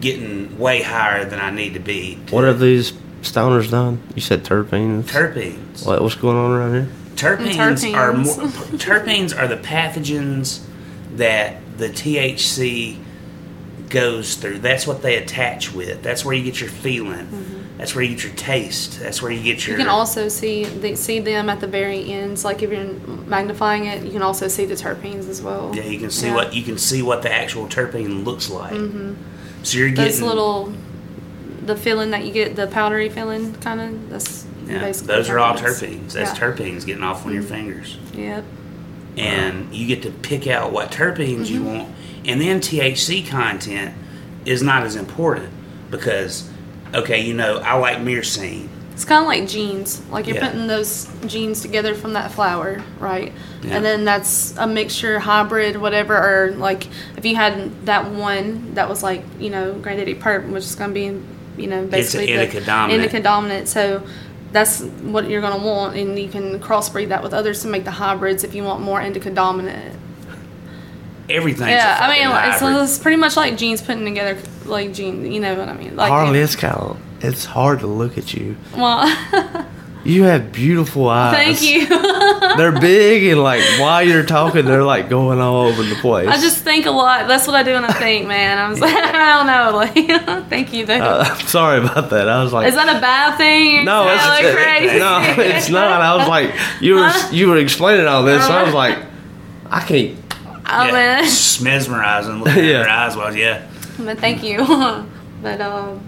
[0.00, 2.18] getting way higher than I need to be.
[2.26, 4.00] to- What are these Stoner's done.
[4.14, 5.04] You said terpenes.
[5.04, 5.84] Terpenes.
[5.84, 6.88] What, what's going on around here?
[7.16, 8.34] Terpenes, are more,
[8.78, 10.62] terpenes are the pathogens
[11.16, 12.98] that the THC
[13.88, 14.58] goes through.
[14.58, 16.02] That's what they attach with.
[16.02, 17.26] That's where you get your feeling.
[17.26, 17.55] Mm-hmm.
[17.78, 19.00] That's where you get your taste.
[19.00, 19.74] That's where you get your.
[19.74, 19.80] Mm-hmm.
[19.80, 22.44] You can also see the, see them at the very ends.
[22.44, 22.84] Like if you're
[23.26, 25.74] magnifying it, you can also see the terpenes as well.
[25.74, 26.34] yeah, you can see Yeah.
[26.36, 28.72] what you can see what the actual terpene looks like.
[29.62, 30.72] So you're getting Those little,
[31.62, 34.08] the feeling that you get, the powdery feeling, kind of.
[34.10, 36.12] That's Yeah, basically those are all terpenes.
[36.12, 36.46] That's Yeah.
[36.48, 37.98] terpenes getting off on your fingers.
[38.14, 38.44] Yep.
[39.18, 41.76] and you get to pick out what terpenes you Mm-hmm.
[41.78, 41.88] want.
[42.26, 43.94] And then THC content
[44.44, 45.48] is not as important
[45.90, 46.48] because,
[46.94, 48.68] okay, you know, I like myrcene.
[48.92, 50.00] It's kind of like genes.
[50.10, 50.48] Like you're Yeah.
[50.48, 53.30] putting those genes together from that flower, right?
[53.62, 53.76] Yeah.
[53.76, 56.16] And then that's a mixture, hybrid, whatever.
[56.16, 60.64] Or like if you had that one that was like you know granddaddy perp, which
[60.64, 63.02] is going to be you know basically It's indica the dominant.
[63.04, 63.68] indica dominant.
[63.68, 64.02] So
[64.52, 67.84] that's what you're going to want, and you can crossbreed that with others to make
[67.84, 69.94] the hybrids if you want more indica dominant.
[71.28, 75.30] Everything's yeah, I mean, it's, it's pretty much like jeans putting together like gene.
[75.30, 75.96] You know what I mean?
[75.96, 78.56] Like Harley, it's kind of it's hard to look at you.
[78.76, 79.66] Well,
[80.06, 81.58] You have beautiful eyes.
[81.58, 81.86] thank you.
[82.56, 86.28] They're big and like while you're talking, they're like going all over the place.
[86.28, 87.26] I just think a lot.
[87.26, 88.56] That's what I do when I think, man.
[88.56, 89.76] I was like, I don't know.
[89.76, 90.86] Like, thank you.
[90.86, 90.94] Though.
[90.94, 92.28] Uh, I'm sorry about that.
[92.28, 93.84] I was like, Is that a bad thing?
[93.84, 94.98] no, it's, like crazy.
[94.98, 96.00] no, it's not.
[96.00, 98.46] I was like, you were you were explaining all this.
[98.46, 98.98] so I was like,
[99.70, 100.16] I can't.
[100.68, 102.80] I yeah, mean, it's mesmerizing looking Yeah.
[102.80, 103.16] at her eyes.
[103.16, 103.66] Well, yeah,
[103.98, 104.58] but thank you.
[105.42, 106.00] but um,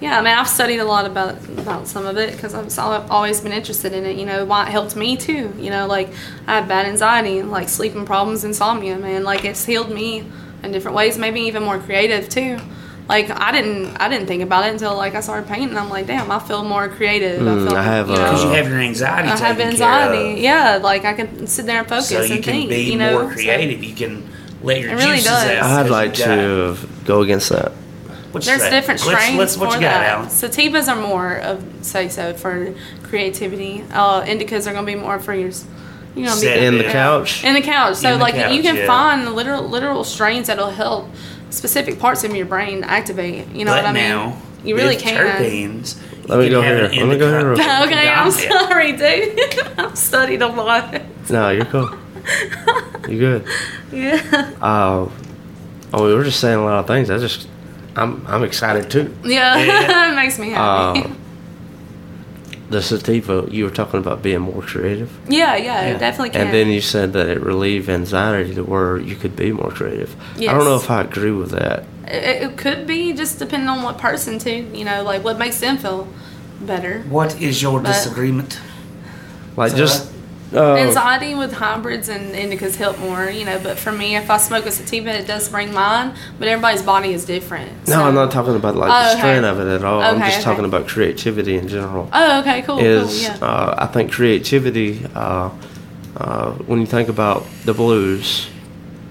[0.00, 3.40] yeah, I mean, I've studied a lot about about some of it because I've always
[3.40, 4.16] been interested in it.
[4.16, 5.52] You know, why it helped me too.
[5.58, 6.08] You know, like
[6.46, 8.96] I had bad anxiety, like sleeping problems, insomnia.
[8.98, 10.24] Man, like it's healed me
[10.62, 11.18] in different ways.
[11.18, 12.58] Maybe even more creative too.
[13.08, 15.76] Like I didn't, I didn't think about it until like I started painting.
[15.76, 17.40] I'm like, damn, I feel more creative.
[17.42, 19.28] Mm, feel, I have, you know, uh, because you have your anxiety.
[19.28, 20.16] I have anxiety.
[20.16, 20.38] Care of.
[20.38, 22.70] Yeah, like I can sit there and focus so you and can think.
[22.70, 23.84] be you know, more So- creative.
[23.84, 24.26] you can
[24.62, 25.50] let your It really juices does.
[25.58, 25.84] out.
[25.84, 27.72] I'd like to go against that.
[28.32, 28.70] What's There's that?
[28.70, 30.06] different Let's- strains let's- what for you got, that.
[30.14, 30.28] Alan?
[30.28, 33.84] Sativas are more of say so for creativity.
[33.92, 35.50] Uh, indicas are gonna be more for your,
[36.16, 37.44] you know, In the couch.
[37.44, 37.96] in the couch.
[37.96, 38.86] So In like couch, you can yeah.
[38.86, 41.08] find literal literal strains that'll help
[41.54, 43.48] specific parts of your brain activate.
[43.48, 44.08] You know but what I mean?
[44.08, 45.14] now, you really can.
[45.16, 45.96] terpenes.
[46.28, 47.04] Let me go can have here.
[47.04, 49.78] Let me go indica- here real okay, I'm sorry, dude.
[49.78, 51.02] I've studied a lot.
[51.30, 51.90] No, you're cool.
[53.08, 53.46] You good?
[53.92, 54.50] Yeah.
[54.60, 55.08] Uh,
[55.92, 57.08] oh, we were just saying a lot of things.
[57.10, 57.46] I just,
[57.94, 59.14] I'm, I'm excited too.
[59.22, 60.12] Yeah, Yeah.
[60.12, 61.02] it makes me happy.
[61.02, 61.14] Uh,
[62.70, 65.94] the sativa, you were talking about being more creative, yeah, yeah, Yeah.
[65.94, 66.46] it definitely can.
[66.46, 70.16] and then you said that it relieved anxiety to where you could be more creative.
[70.38, 71.84] I don't know if I agree with that.
[72.06, 74.66] It, it could be just depending on what person too.
[74.72, 76.08] You know, like what makes them feel
[76.60, 77.02] better.
[77.08, 78.58] What is your But- disagreement?
[79.56, 80.10] Like So just,
[80.54, 83.28] uh, Anxiety with hybrids and indicas help more.
[83.30, 86.14] You know, but for me, if I smoke a sativa, it does bring mine.
[86.38, 87.88] But everybody's body is different.
[87.88, 89.18] no, I'm not talking about like Oh, the okay.
[89.20, 90.00] strain of it at all.
[90.00, 90.42] I'm just okay.
[90.44, 92.08] talking about creativity in general.
[92.12, 93.44] Oh, okay, cool, is cool, yeah.
[93.44, 95.04] uh, I think creativity.
[95.14, 95.50] Uh,
[96.16, 98.46] uh, when you think about the blues,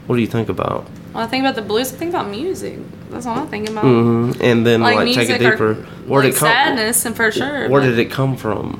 [0.07, 0.85] what do you think about?
[1.11, 2.79] when I think about the blues, I think about music.
[3.11, 3.83] That's all I'm thinking about.
[3.83, 5.75] hmm And then like, take it deeper.
[6.07, 6.47] Where like did it come?
[6.49, 7.69] sadness, and for sure.
[7.69, 8.79] Where but did it come from?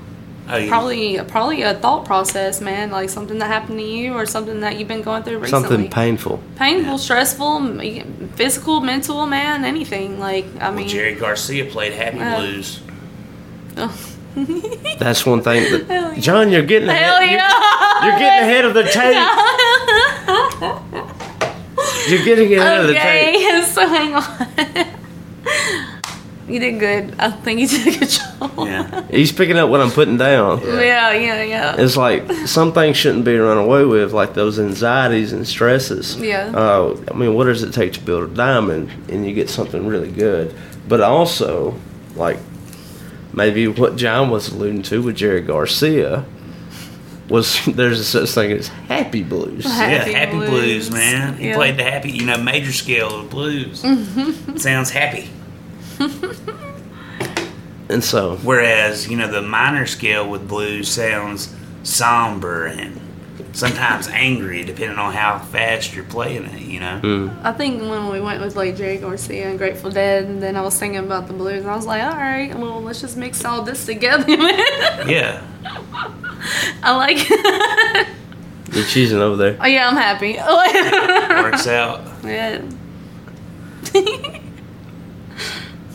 [0.50, 2.92] Oh, you- Probably, probably a thought process, man.
[2.92, 5.68] Like something that happened to you, or something that you've been going through recently.
[5.70, 6.42] Something painful.
[6.58, 7.80] painful, stressful,
[8.36, 10.20] physical, mental, man, anything.
[10.20, 12.80] Like, I Well, mean, Jerry Garcia played Happy Uh, Blues.
[15.00, 16.20] That's one thing Hell that yeah.
[16.20, 17.04] John, you're getting ahead.
[17.04, 18.06] hell you're- yeah!
[18.06, 19.16] You're, getting ahead of the tape.
[22.10, 23.36] You're getting ahead of the tape.
[23.36, 24.24] okay, so hang on.
[26.48, 27.16] You did good.
[27.20, 28.52] I think you did a good job.
[28.68, 29.08] Yeah.
[29.12, 30.62] He's picking up what I'm putting down.
[30.62, 31.76] yeah, yeah, yeah.
[31.78, 36.18] It's like some things shouldn't be run away with, like those anxieties and stresses.
[36.18, 36.52] Yeah.
[36.56, 39.86] Uh, I mean, what does it take to build a diamond, and you get something
[39.88, 40.54] really good?
[40.88, 41.76] But also,
[42.16, 42.38] like
[43.34, 46.26] maybe what John was alluding to with Jerry Garcia
[47.30, 49.64] was there's a such thing as happy blues.
[49.64, 50.92] Happy yeah, Happy Blues, Blues.
[50.92, 51.38] man.
[51.38, 51.56] He Yeah.
[51.56, 53.82] played the happy, you know, major scale of blues.
[53.82, 54.58] Mm-hmm.
[54.58, 55.30] Sounds happy.
[57.90, 61.54] And so, Whereas, you know, the minor scale with blues sounds
[61.84, 63.00] somber and
[63.52, 67.00] sometimes angry, depending on how fast you're playing it, you know?
[67.00, 67.30] Hmm.
[67.44, 70.62] I think when we went with like Jerry Garcia and Grateful Dead, and then I
[70.62, 73.44] was thinking about the blues, and I was like, all right, well, let's just mix
[73.46, 74.26] all this together.
[75.06, 75.46] Yeah.
[76.82, 77.30] I like.
[77.30, 79.58] you're cheesing over there.
[79.60, 80.34] oh yeah, I'm happy.
[81.44, 82.02] Works out.
[82.24, 82.62] yeah.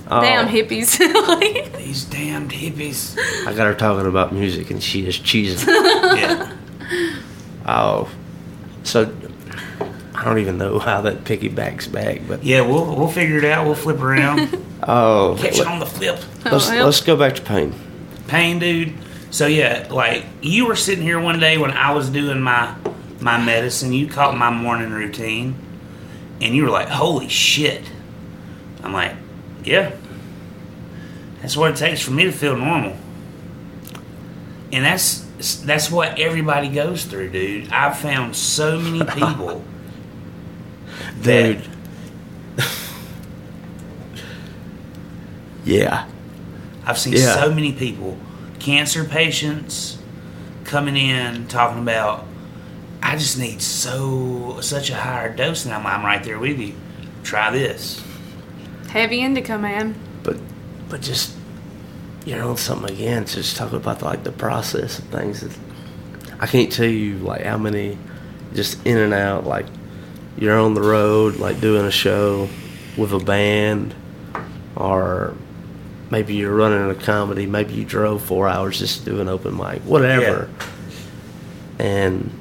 [0.08, 0.50] Damn oh.
[0.50, 0.98] hippies.
[1.28, 3.16] Like, These damned hippies.
[3.46, 5.66] I got her talking about music and she is cheesing.
[6.18, 6.56] Yeah.
[7.66, 8.10] oh,
[8.82, 9.14] so
[10.14, 13.66] I don't even know how that piggybacks back, but Yeah, we'll we'll figure it out.
[13.66, 14.56] We'll flip around.
[14.88, 16.18] oh, Catch it on the flip.
[16.46, 16.84] Oh, let's Oh, well.
[16.86, 17.74] let's go back to pain.
[18.26, 18.94] Pain, dude.
[19.30, 22.74] So yeah, like you were sitting here one day when I was doing my
[23.20, 23.92] my medicine.
[23.92, 25.54] You caught my morning routine,
[26.40, 27.82] and you were like, "Holy shit!"
[28.82, 29.14] I'm like,
[29.64, 29.92] "Yeah."
[31.40, 32.96] That's what it takes for me to feel normal.
[34.72, 35.24] And that's
[35.64, 37.70] that's what everybody goes through, dude.
[37.72, 39.62] I've found so many people
[41.22, 41.62] Dude.
[45.64, 46.06] yeah.
[46.86, 47.34] I've seen Yeah.
[47.34, 48.16] so many people,
[48.58, 49.98] cancer patients,
[50.64, 52.26] coming in talking about,
[53.02, 56.74] I just need so such a higher dose, and I'm, I'm right there with you.
[57.22, 58.02] Try this.
[58.88, 59.94] Heavy indica, man.
[60.22, 60.38] But
[60.88, 61.36] but just
[62.24, 63.26] you know something again.
[63.26, 65.40] Just talk about like the process of things.
[65.40, 65.56] That,
[66.40, 67.98] I can't tell you like how many
[68.54, 69.46] just in and out.
[69.46, 69.66] Like
[70.36, 72.48] you're on the road, like doing a show
[72.96, 73.94] with a band,
[74.76, 75.34] or
[76.10, 77.46] maybe you're running a comedy.
[77.46, 80.50] Maybe you drove four hours just to do an open mic, whatever.
[81.78, 82.37] And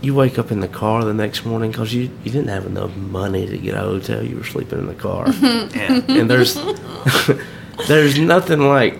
[0.00, 2.94] you wake up in the car the next morning because you, you didn't have enough
[2.96, 4.22] money to get a hotel.
[4.22, 6.02] You were sleeping in the car Yeah.
[6.08, 6.54] and there's
[7.88, 8.96] there's nothing like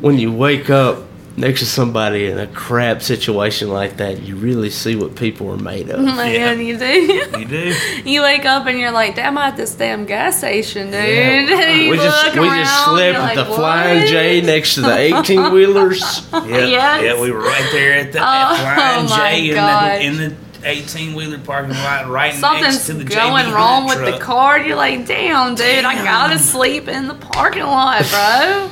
[0.00, 1.02] when you wake up
[1.38, 5.56] next to somebody in a crap situation like that you really see what people are
[5.56, 6.86] made of Man, you do.
[6.86, 7.74] you do.
[8.04, 10.94] You wake up and you're like, damn, I'm at this damn gas station, dude.
[10.94, 11.70] Yeah.
[11.78, 14.80] You we just look we just around, slept you're the like, flying j next to
[14.82, 16.42] the 18 wheelers Yeah.
[16.66, 17.02] Yes.
[17.04, 20.68] Yeah, we were right there at the Oh, Flying my J in the, in the
[20.68, 24.18] 18 wheeler parking lot, right next Something's to the going JB wrong Hunt with the
[24.18, 24.20] truck.
[24.22, 24.58] car.
[24.60, 28.68] You're like, damn, dude, I gotta sleep in the parking lot, bro.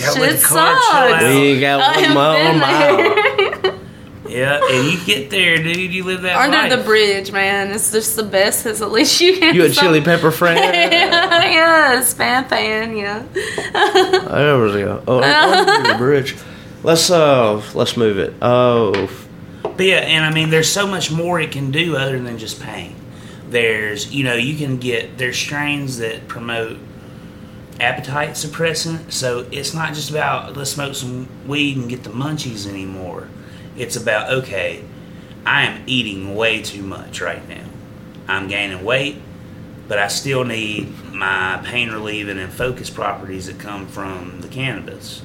[0.00, 1.22] Gotta let Shit the car sucks.
[1.24, 1.34] out.
[1.34, 3.76] we got I one mile a have mile been there.
[4.28, 5.92] Yeah, and you get there, dude.
[5.92, 6.70] You live that Under life.
[6.70, 7.72] the bridge, man.
[7.72, 8.62] It's just the best.
[8.62, 13.24] Cause at least you get you a some- chili pepper friend yes, fan fan, yeah.
[13.32, 16.36] there we go oh under the bridge
[16.82, 19.10] let's uh let's move it oh
[19.62, 22.60] But yeah, and I mean, there's so much more it can do other than just
[22.62, 22.94] pain.
[23.48, 26.78] There's, you know, you can get there's strains that promote
[27.80, 29.12] appetite suppressant.
[29.12, 33.28] So it's not just about let's smoke some weed and get the munchies anymore.
[33.76, 34.84] It's about okay,
[35.46, 37.66] I am eating way too much right now.
[38.28, 39.16] I'm gaining weight,
[39.88, 45.22] but I still need my pain relieving and focus properties that come from the cannabis.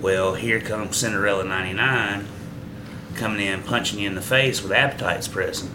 [0.00, 2.26] Well, here comes Cinderella 99
[3.16, 5.70] coming in punching you in the face with appetite suppressant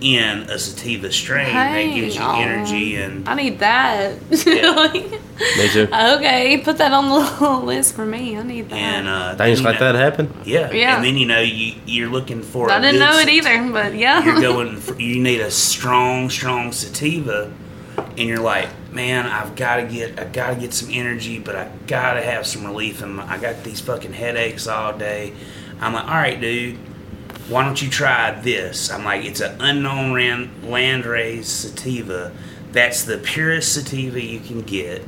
[0.00, 4.16] in a sativa strain that gives you Hang energy and I need that.
[4.30, 4.70] Yeah.
[4.70, 8.36] Like, me too okay, put that on the little list for me.
[8.36, 8.76] I need that.
[8.76, 10.96] and uh, things like know- that happen Yeah, Yeah.
[10.96, 12.70] and then you know you you're looking for.
[12.70, 14.24] I a didn't know s- it either, but yeah.
[14.24, 14.76] You're going.
[14.78, 17.52] For, you need a strong, strong sativa,
[17.98, 21.56] and you're like, man, I've got to get, I got to get some energy, but
[21.56, 23.02] I got to have some relief.
[23.02, 25.34] And I got these fucking headaches all day.
[25.80, 26.78] I'm like, all right, dude,
[27.48, 28.90] why don't you try this?
[28.90, 32.32] I'm like, it's an unknown ran, landrace sativa.
[32.72, 35.02] That's the purest sativa you can get,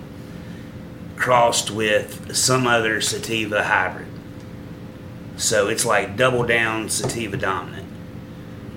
[1.16, 4.08] crossed with some other sativa hybrid.
[5.36, 7.86] So it's like double down sativa dominant.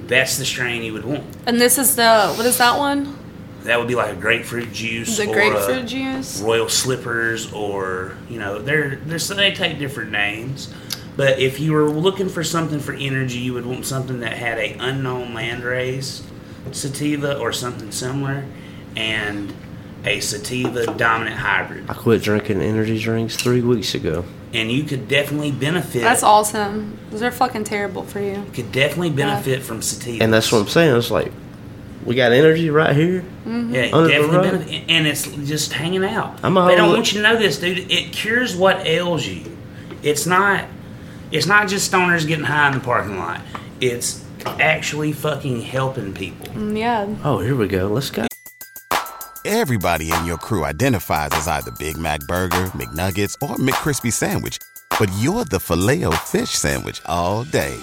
[0.07, 1.23] That's the strain you would want.
[1.47, 3.17] and this is the what is that one?
[3.63, 6.39] That would be like a grapefruit juice The or grapefruit juice.
[6.39, 10.71] royal slippers or you know they're they're so they take different names.
[11.17, 14.57] But if you were looking for something for energy, you would want something that had
[14.57, 16.21] a unknown landrace
[16.71, 18.43] sativa or something similar,
[18.95, 19.53] and
[20.03, 21.89] a sativa dominant hybrid.
[21.89, 24.23] i quit drinking energy drinks three weeks ago
[24.53, 26.01] And you could definitely benefit.
[26.01, 26.97] That's awesome.
[27.11, 28.43] Those are fucking terrible for you.
[28.53, 30.23] Could definitely benefit from sativa.
[30.23, 31.31] and that's what i'm saying it's like
[32.03, 33.73] we got energy right here mm-hmm.
[33.73, 34.51] Yeah, Under the definitely rug.
[34.59, 36.39] benefit, and it's just hanging out.
[36.43, 37.91] I'm a they don't whole- want you to know this, dude.
[37.91, 39.57] It cures what ails you.
[40.03, 40.65] It's not.
[41.31, 43.41] It's not just stoners getting high in the parking lot.
[43.81, 46.47] It's actually fucking helping people.
[46.47, 47.07] Mm, Yeah.
[47.23, 48.25] oh here we go let's go
[49.43, 54.57] Everybody in your crew identifies as either Big Mac Burger, McNuggets, or McCrispy Sandwich.
[54.99, 57.75] But you're the filet fish Sandwich all day.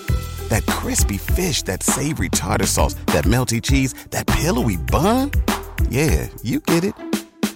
[0.49, 5.31] That crispy fish, that savory tartar sauce, that melty cheese, that pillowy bun.
[5.89, 6.95] Yeah, you get it.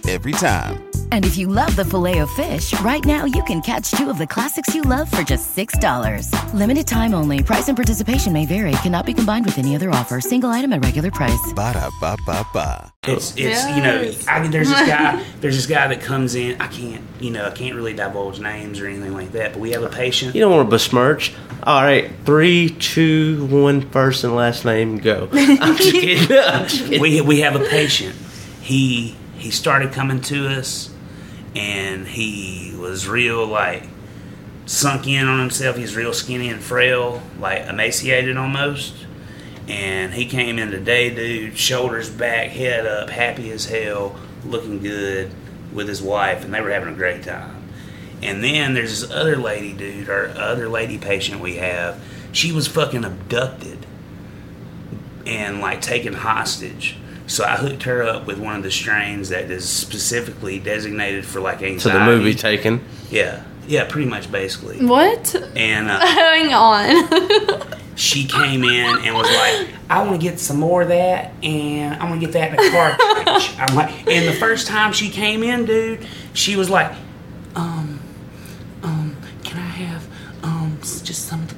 [0.07, 0.86] Every time.
[1.11, 4.73] And if you love the Filet-O-Fish, right now you can catch two of the classics
[4.73, 6.53] you love for just $6.
[6.53, 7.43] Limited time only.
[7.43, 8.71] Price and participation may vary.
[8.83, 10.21] Cannot be combined with any other offer.
[10.21, 11.51] Single item at regular price.
[11.53, 12.93] Ba da ba ba ba.
[13.03, 14.27] It's it's you know Yes.
[14.27, 17.51] I, there's this guy there's this guy that comes in I can't you know I
[17.51, 20.51] can't really divulge names or anything like that but we have a patient You don't
[20.51, 21.33] want to besmirch.
[21.63, 25.27] All right, three, two, one, first and last name, go.
[25.33, 26.37] I'm just kidding.
[26.37, 27.01] I'm just kidding.
[27.01, 28.15] we we have a patient.
[28.61, 30.89] He he started coming to us,
[31.57, 33.83] and he was real like
[34.67, 35.75] sunk in on himself.
[35.75, 38.93] He's real skinny and frail, like emaciated almost.
[39.67, 45.31] And he came in today, dude, shoulders back, head up, happy as hell, looking good
[45.73, 47.67] with his wife, and they were having a great time.
[48.21, 52.01] And then there's this other lady, dude, our other lady patient we have.
[52.31, 53.85] She was fucking abducted
[55.25, 56.97] and like taken hostage.
[57.27, 61.41] So I hooked her up with one of the strains that is specifically designated for
[61.41, 61.79] like anxiety.
[61.79, 62.83] So the movie taken.
[63.11, 64.85] Yeah, yeah, pretty much basically.
[64.85, 65.35] What?
[65.55, 67.75] And uh, Hang on.
[67.95, 72.01] she came in and was like, "I want to get some more of that, and
[72.01, 75.09] I want to get that in a cartridge." I'm like, and the first time she
[75.09, 76.93] came in, dude, she was like,
[77.55, 77.99] "Um,
[78.83, 80.07] um, can I have
[80.43, 81.56] um just some of the gummies,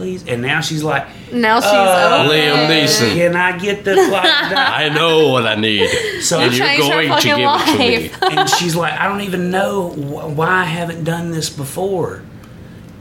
[0.00, 2.36] please?" And now she's like, now she's Uh, open.
[2.36, 3.14] Liam Neeson.
[3.14, 5.88] "Can I get the fuck down?" I know what I need.
[6.22, 8.36] So and You you're going to fucking give it to me.
[8.38, 12.22] and she's like, I don't even know why I haven't done this before.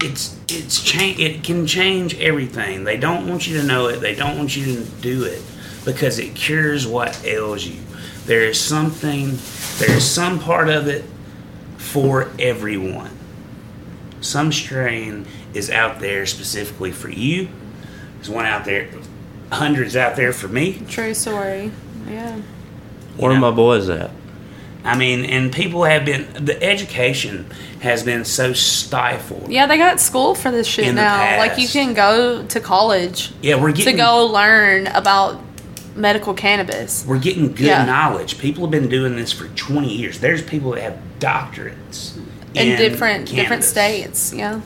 [0.01, 1.19] It's it's change.
[1.19, 2.83] It can change everything.
[2.83, 3.97] They don't want you to know it.
[4.01, 5.41] They don't want you to do it
[5.85, 7.79] because it cures what ails you.
[8.25, 9.37] There is something.
[9.79, 11.03] There is some part of it
[11.77, 13.11] for everyone.
[14.21, 17.49] Some strain is out there specifically for you.
[18.15, 18.89] There's one out there.
[19.51, 20.81] Hundreds out there for me.
[20.89, 21.71] True story.
[22.07, 22.39] Yeah.
[23.17, 24.11] Where are my boys at?
[24.83, 27.47] I mean, and people have been the education
[27.81, 29.49] has been so stifled.
[29.51, 31.37] Yeah, they got school for this shit now.
[31.37, 35.41] Like you can go to college Yeah, we're getting to go learn about
[35.95, 37.03] medical cannabis.
[37.05, 37.83] we're getting good Yeah.
[37.85, 38.37] knowledge.
[38.37, 40.19] People have been doing this for 20 years.
[40.19, 42.15] There's people that have doctorates
[42.53, 43.69] In, different different cannabis.
[43.69, 44.33] states.
[44.33, 44.61] Yeah.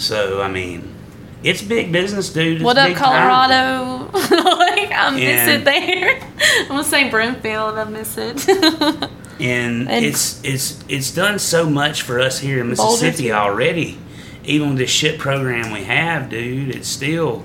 [0.00, 0.94] So I mean,
[1.42, 2.56] it's big business, dude.
[2.56, 2.94] It's What up.
[2.96, 4.10] Colorado?
[4.12, 6.20] like I miss And- it there.
[6.62, 7.78] I'm gonna say Brimfield.
[7.78, 9.10] I miss it.
[9.40, 13.32] And, And- it's it's it's done so much for us here in Mississippi too.
[13.32, 13.98] already.
[14.44, 17.44] Even with this shit program we have, dude, it's still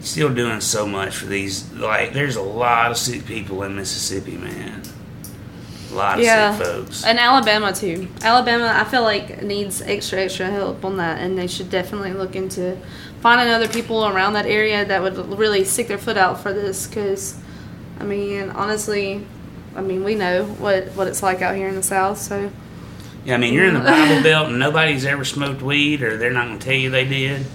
[0.00, 1.72] still doing so much for these.
[1.72, 4.82] Like, there's a lot of sick people in Mississippi, man.
[5.90, 6.56] A lot of yeah.
[6.56, 7.04] sick folks.
[7.04, 8.08] And Alabama too.
[8.22, 12.36] Alabama, I feel like needs extra extra help on that, and they should definitely look
[12.36, 12.76] into
[13.20, 16.86] finding other people around that area that would really stick their foot out for this.
[16.86, 17.38] Because,
[17.98, 19.26] I mean, honestly,
[19.74, 22.18] I mean we know what what it's like out here in the South.
[22.18, 22.50] So
[23.24, 26.32] Yeah, I mean, you're in the Bible Belt and nobody's ever smoked weed, or they're
[26.32, 27.46] not going to tell you they did.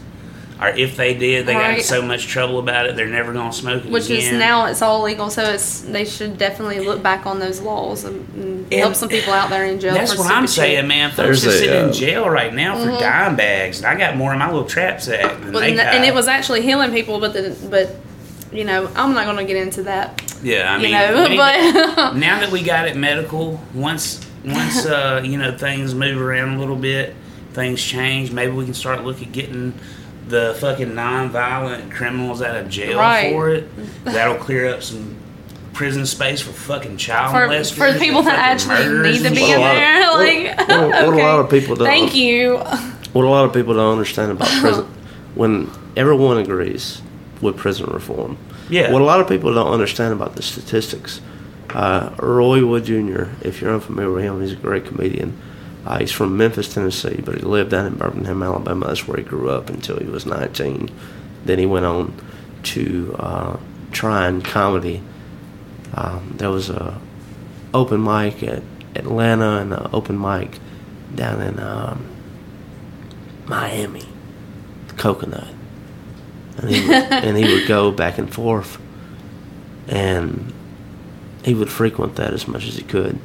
[0.59, 3.51] Or if they did, they got in so much trouble about it, they're never going
[3.51, 4.35] to smoke it which again.
[4.35, 5.29] is now it's all legal.
[5.29, 9.33] So it's they should definitely look back on those laws and, and help some people
[9.33, 9.93] out there in jail.
[9.95, 10.75] That's for what I'm stupid shit.
[10.77, 11.11] saying, man.
[11.13, 13.97] There's Folks are a, sitting uh, in jail right now for dime bags, and I
[13.97, 15.93] got more in my little trap sack than Well, they and, got.
[15.93, 17.95] and it was actually healing people, but the, but
[18.57, 20.21] you know I'm not going to get into that.
[20.41, 24.85] yeah, I you mean, know, we but- now that we got it medical, once once
[24.85, 27.13] uh, you know things move around a little bit,
[27.51, 28.31] things change.
[28.31, 29.73] Maybe we can start looking at getting
[30.27, 33.31] the fucking non-violent criminals out of jail Right.
[33.31, 33.69] for it.
[34.05, 35.15] That'll clear up some
[35.73, 39.51] prison space for fucking child For, molesters for the people that actually need to be
[39.51, 41.85] in What a lot of- there, what- like what a- a lot of people don't-
[41.88, 42.57] Thank you.
[43.13, 44.85] What a lot of people don't understand about prison,
[45.35, 47.01] when everyone agrees
[47.41, 48.38] with prison reform,
[48.69, 48.91] Yeah.
[48.91, 51.21] What a lot of people don't understand about the statistics.
[51.73, 55.33] Uh, Roy Wood Jr., if you're unfamiliar with him, he's a great comedian.
[55.85, 58.87] Uh, he's from Memphis, Tennessee, but he lived down in Birmingham, Alabama.
[58.87, 60.89] That's where he grew up until he was 19.
[61.45, 62.13] Then he went on
[62.63, 63.57] to uh,
[63.91, 65.03] trying comedy.
[65.93, 66.99] Um, there was a
[67.73, 68.63] open mic at
[68.95, 70.59] Atlanta and an open mic
[71.13, 72.05] down in um,
[73.45, 74.07] Miami,
[74.97, 75.53] Coconut,
[76.57, 78.79] and he, would, and he would go back and forth,
[79.87, 80.51] and
[81.43, 83.19] he would frequent that as much as he could,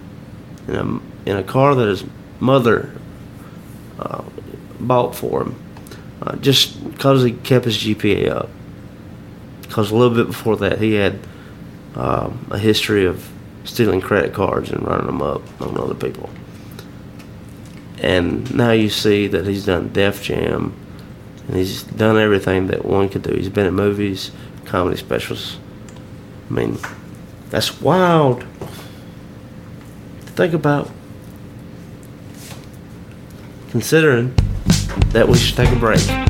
[0.68, 2.04] in a in a car that his
[2.40, 2.90] mother
[3.98, 4.24] uh,
[4.80, 5.62] bought for him,
[6.22, 8.48] uh, just because he kept his GPA up.
[9.62, 11.18] Because a little bit before that, he had
[11.94, 13.30] um, a history of
[13.64, 16.28] stealing credit cards and running them up on other people.
[17.98, 20.74] And now you see that he's done Def Jam,
[21.46, 23.34] and he's done everything that one could do.
[23.34, 24.30] He's been in movies,
[24.64, 25.58] comedy specials.
[26.48, 26.78] I mean,
[27.50, 28.44] that's wild.
[30.20, 30.90] Think about
[33.70, 34.34] considering
[35.12, 36.29] that we should take a break.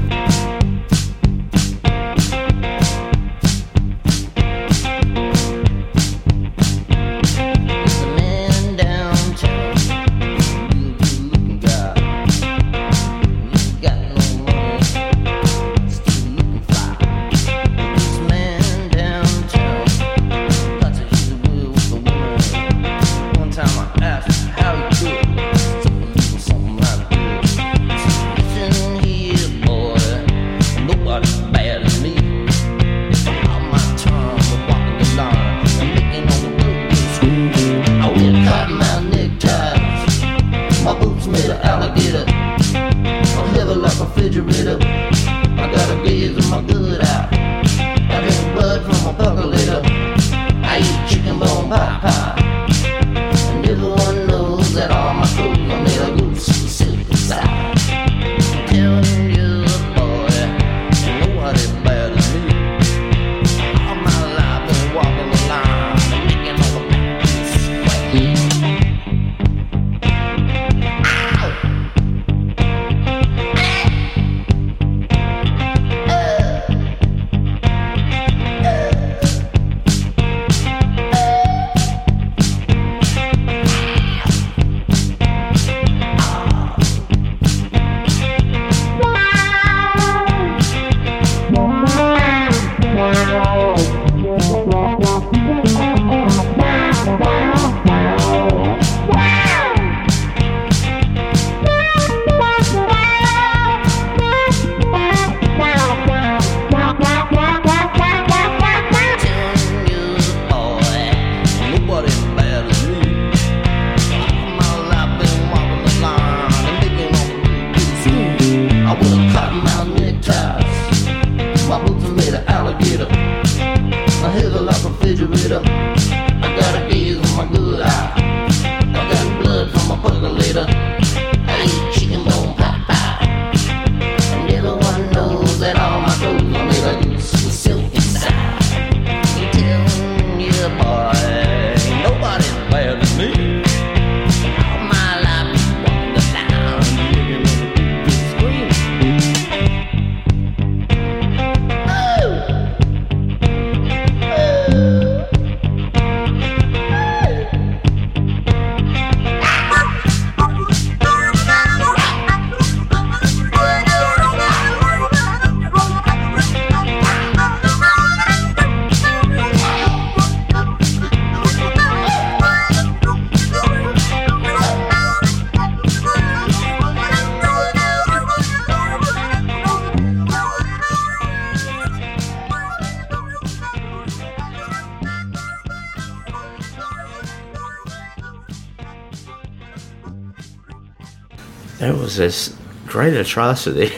[192.10, 192.56] Was this
[192.86, 193.92] great atrocity.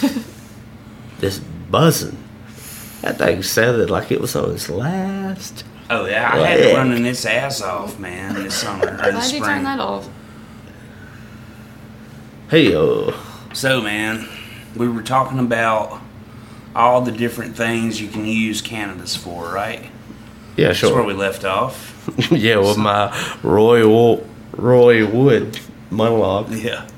[1.18, 1.38] this
[1.70, 2.16] buzzing.
[3.00, 5.64] That thing sounded like it was on its last.
[5.90, 9.40] Oh yeah, I had it running its ass off, man, this summer or Why'd you
[9.40, 9.64] turn spring.
[9.64, 10.08] that off?
[12.48, 13.12] Hey, uh,
[13.52, 14.28] So man,
[14.76, 16.00] we were talking about
[16.76, 19.82] all the different things you can use cannabis for, right?
[20.56, 21.02] yeah, That's where sure.
[21.04, 21.88] we left off.
[22.30, 23.10] yeah, with my
[23.42, 25.58] Roy Wo- Roy Wood
[25.92, 26.50] monologue.
[26.50, 26.88] Yeah.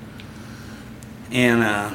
[1.30, 1.95] And uh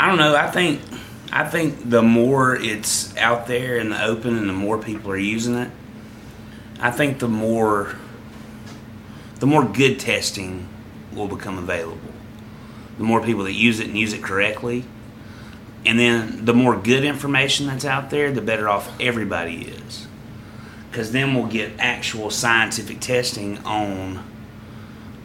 [0.00, 0.80] I don't know, I think
[1.32, 5.18] I think the more it's out there in the open and the more people are
[5.18, 5.70] using it,
[6.80, 7.96] I think the more
[9.40, 10.68] the more good testing
[11.12, 12.00] will become available.
[12.96, 14.84] The more people that use it and use it correctly.
[15.86, 20.07] And then the more good information that's out there, the better off everybody is.
[20.90, 24.24] Because then we'll get actual scientific testing on,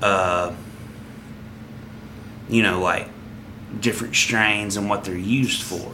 [0.01, 0.53] uh,
[2.49, 3.07] you know, like
[3.79, 5.91] different strains and what they're used for.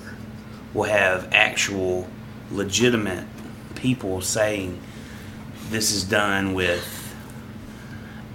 [0.74, 2.08] We'll have actual
[2.52, 3.26] legitimate
[3.76, 4.80] people saying
[5.70, 7.16] this is done with,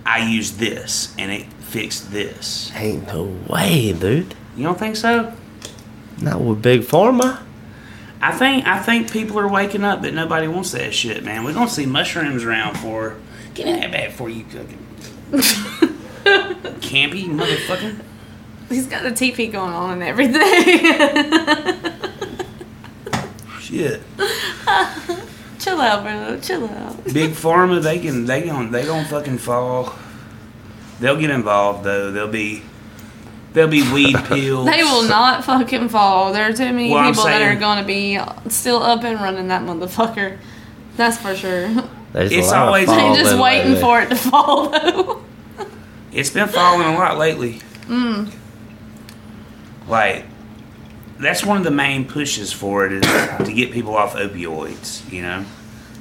[0.06, 2.70] I used this and it fixed this.
[2.74, 4.34] Ain't no way, dude.
[4.56, 5.34] You don't think so?
[6.20, 7.42] Not with Big Pharma.
[8.24, 11.44] I think I think people are waking up, but nobody wants that shit, man.
[11.44, 13.16] We're gonna see mushrooms around for.
[13.52, 14.78] Get in that bag for you, cooking.
[16.80, 18.00] campy motherfucker.
[18.70, 20.42] He's got the TP going on and everything.
[23.60, 24.00] Shit.
[24.16, 25.18] Chill
[25.58, 26.40] chill out, bro.
[26.40, 27.04] Chill out.
[27.04, 29.94] Big pharma, they can they gon' they gon' fucking fall.
[30.98, 32.10] They'll get involved though.
[32.10, 32.62] They'll be
[33.54, 34.66] they'll be weed pills.
[34.70, 36.32] They will not fucking fall.
[36.34, 39.02] There are too many Well, I'm people that are saying- going to be still up
[39.04, 40.36] and running that motherfucker.
[40.96, 41.68] That's for sure.
[42.12, 43.80] There's It's a lot always- of They They're just falling waiting lately.
[43.80, 45.24] for it to fall, though.
[46.12, 47.60] It's been falling a lot lately.
[47.86, 48.30] Mm.
[49.88, 50.24] Like
[51.18, 53.02] that's one of the main pushes for it is
[53.46, 55.10] to get people off opioids.
[55.12, 55.44] You know.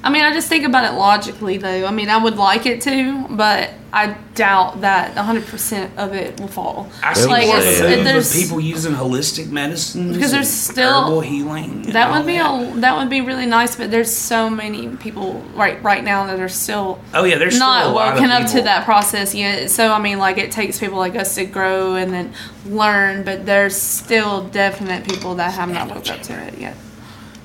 [0.04, 1.86] I mean, I just think about it logically, though.
[1.86, 6.48] I mean, I would like it to, but I doubt that 100% of it will
[6.48, 6.88] fall.
[7.02, 11.82] I see Like, it's- it- there's- people using holistic medicine Because there's still- healing.
[11.92, 12.50] That would be that.
[12.76, 16.38] a, that would be really nice, but there's so many people right right now that
[16.38, 19.34] are still Oh yeah, there's not still a lot of woken up to that process
[19.34, 19.70] yet.
[19.70, 22.32] So I mean, like it takes people like us to grow and then
[22.68, 26.74] learn, but there's still definite people that have not woke up to it yet.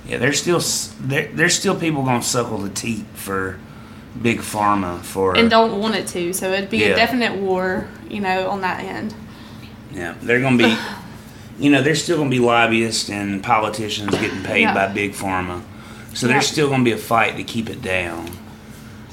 [0.09, 0.59] Yeah, there's still
[1.07, 3.59] there, there's still people gonna suckle the teat for
[4.21, 6.87] big pharma for And don't want it to, so it'd be Yeah.
[6.87, 9.13] a definite war, you know, on that end.
[9.93, 10.75] yeah they're gonna be
[11.59, 14.73] you know there's still gonna be lobbyists and politicians getting paid Yeah.
[14.73, 15.61] by big pharma,
[16.13, 16.33] so Yeah.
[16.33, 18.29] there's still gonna be a fight to keep it down.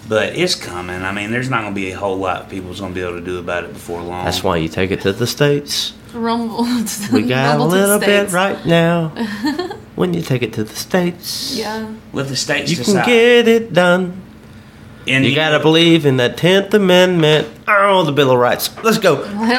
[0.08, 1.02] But it's coming.
[1.02, 3.20] I mean, there's not gonna be a whole lot of people's gonna be able to
[3.24, 4.24] do about it before long.
[4.24, 5.92] That's why you take it to the states.
[6.14, 6.64] Rumble.
[7.12, 9.12] We got a rumble to the little bit right now.
[9.96, 11.88] when you take it to the states, Yeah.
[12.12, 14.22] let the states you can get it done.
[15.08, 17.48] and You gotta believe in that Tenth Amendment.
[17.66, 18.70] Oh, the Bill of Rights.
[18.84, 19.24] Let's go.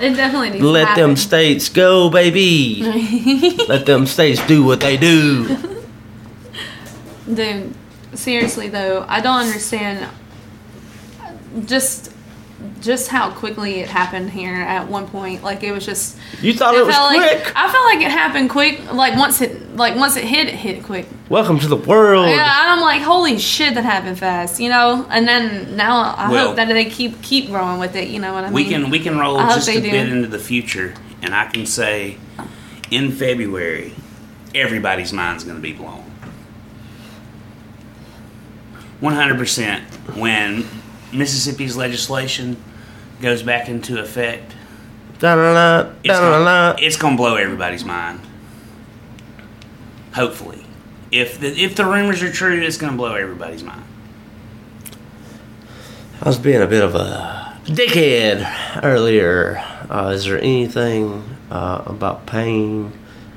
[0.00, 1.02] It definitely needs Let to happen.
[1.10, 2.82] them states go, baby.
[3.68, 5.56] Let them states do what they do.
[7.32, 7.72] Dude,
[8.12, 10.08] seriously though, I don't understand
[11.66, 12.11] just
[12.80, 15.42] just how quickly it happened here at one point.
[15.42, 17.44] Like it was just You thought it was felt quick.
[17.44, 18.92] Like, I felt like it happened quick.
[18.92, 21.06] Like once it like once it hit, it hit quick.
[21.28, 22.28] Welcome to the world.
[22.28, 25.06] Yeah, and I'm like, holy shit, that happened fast, you know.
[25.10, 28.08] And then now I Well- hope that they keep keep growing with it.
[28.08, 28.66] You know what I we mean?
[28.66, 29.80] We can we can roll I just a do.
[29.90, 32.18] bit into the future, and I can say,
[32.90, 33.94] in February,
[34.54, 36.04] everybody's mind's going to be blown.
[39.00, 39.82] One hundred percent.
[40.16, 40.64] When
[41.12, 42.56] Mississippi's legislation
[43.20, 44.52] goes back into effect,
[45.18, 46.72] Da-da-da, it's da-da-da.
[46.72, 48.20] gonna, it's gonna blow everybody's mind.
[50.14, 50.64] Hopefully,
[51.10, 53.84] if the if the rumors are true, it's gonna blow everybody's mind.
[56.20, 59.58] I was being a bit of a dickhead earlier.
[59.88, 62.92] Uh, is there anything uh, about pain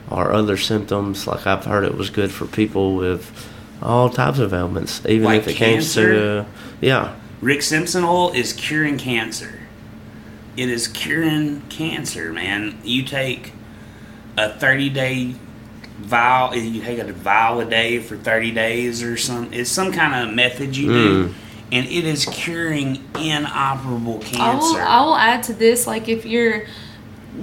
[0.10, 1.28] or other symptoms?
[1.28, 3.50] Like I've heard it was good for people with
[3.82, 6.46] all types of ailments, even Like if it came to
[6.82, 7.16] yeah.
[7.46, 9.60] Rick Simpson oil is curing cancer.
[10.58, 12.80] It is curing cancer, man.
[12.84, 13.54] You take
[14.36, 15.36] a 30 day
[16.00, 20.28] vial, you take a vial a day for 30 days or some, it's some kind
[20.28, 21.34] of method you do, mm.
[21.72, 24.82] and it is curing inoperable I will, cancer.
[24.82, 26.66] I will add to this, like if you're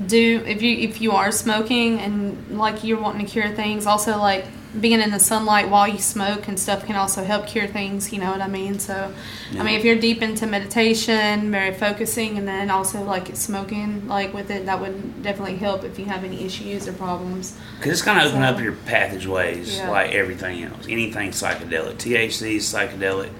[0.08, 4.18] do if you if you are smoking and like you're wanting to cure things, also
[4.18, 4.46] like
[4.80, 8.12] being in the sunlight while you smoke and stuff can also help cure things.
[8.12, 8.78] You know what I mean?
[8.78, 9.12] So,
[9.58, 14.32] I mean, if you're deep into meditation, very focusing, and then also like smoking, like
[14.32, 17.58] with it, that would definitely help if you have any issues or problems.
[17.76, 19.90] Because it's going to open So- up your passageways Yeah.
[19.90, 20.86] like everything else.
[20.88, 21.98] Anything psychedelic.
[21.98, 23.30] THC is psychedelic.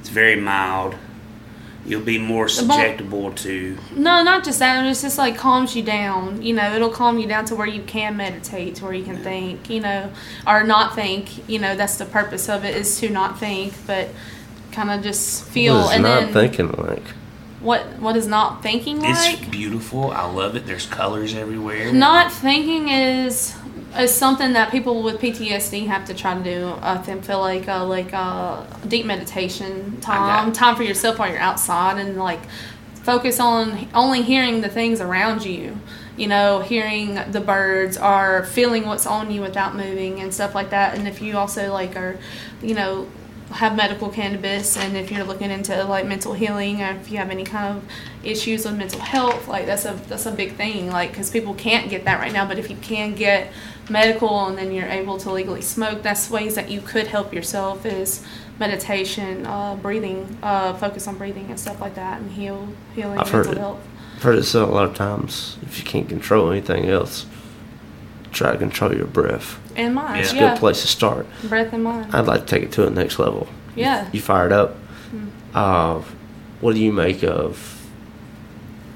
[0.00, 0.94] It's very mild.
[1.88, 4.84] You'll be more mo- susceptible to No, not just that.
[4.86, 6.42] It's just like calms you down.
[6.42, 9.16] You know, it'll calm you down to where you can meditate, to where you can
[9.16, 9.70] think.
[9.70, 10.12] You know,
[10.46, 11.48] or not think.
[11.48, 14.08] You know, that's the purpose of it is to not think, but
[14.72, 15.76] kind of just feel.
[15.76, 17.04] What is and not then thinking like?
[17.60, 19.40] what what is not thinking like?
[19.40, 20.10] It's beautiful.
[20.10, 20.66] I love it.
[20.66, 21.92] There's colors everywhere.
[21.92, 23.56] Not thinking is
[23.96, 26.74] is something that people with PTSD have to try to do.
[26.82, 31.38] I think feel like uh, like uh, deep meditation time, time for yourself while you're
[31.38, 32.40] outside, and like
[33.02, 35.78] focus on only hearing the things around you.
[36.16, 40.70] You know, hearing the birds or feeling what's on you without moving and stuff like
[40.70, 40.98] that.
[40.98, 42.18] And if you also like are,
[42.60, 43.06] you know,
[43.50, 47.30] have medical cannabis and if you're looking into like mental healing or if you have
[47.30, 47.84] any kind of
[48.22, 51.88] issues with mental health like that's a that's a big thing like because people can't
[51.88, 53.50] get that right now but if you can get
[53.88, 57.86] medical and then you're able to legally smoke that's ways that you could help yourself
[57.86, 58.24] is
[58.58, 63.30] meditation uh, breathing uh, focus on breathing and stuff like that and heal healing I've
[63.30, 63.58] heard mental it.
[63.58, 63.80] health
[64.18, 65.58] I've heard it said a lot of times.
[65.62, 67.24] If you can't control anything else,
[68.38, 69.58] try to control your breath.
[69.76, 71.26] and mind It's a yeah, good place to start.
[71.44, 73.46] breath and mind I'd like to take it to the next level.
[73.76, 74.70] yeah You fired up.
[75.10, 75.28] Hmm.
[75.54, 76.02] Uh,
[76.60, 77.52] what do you make of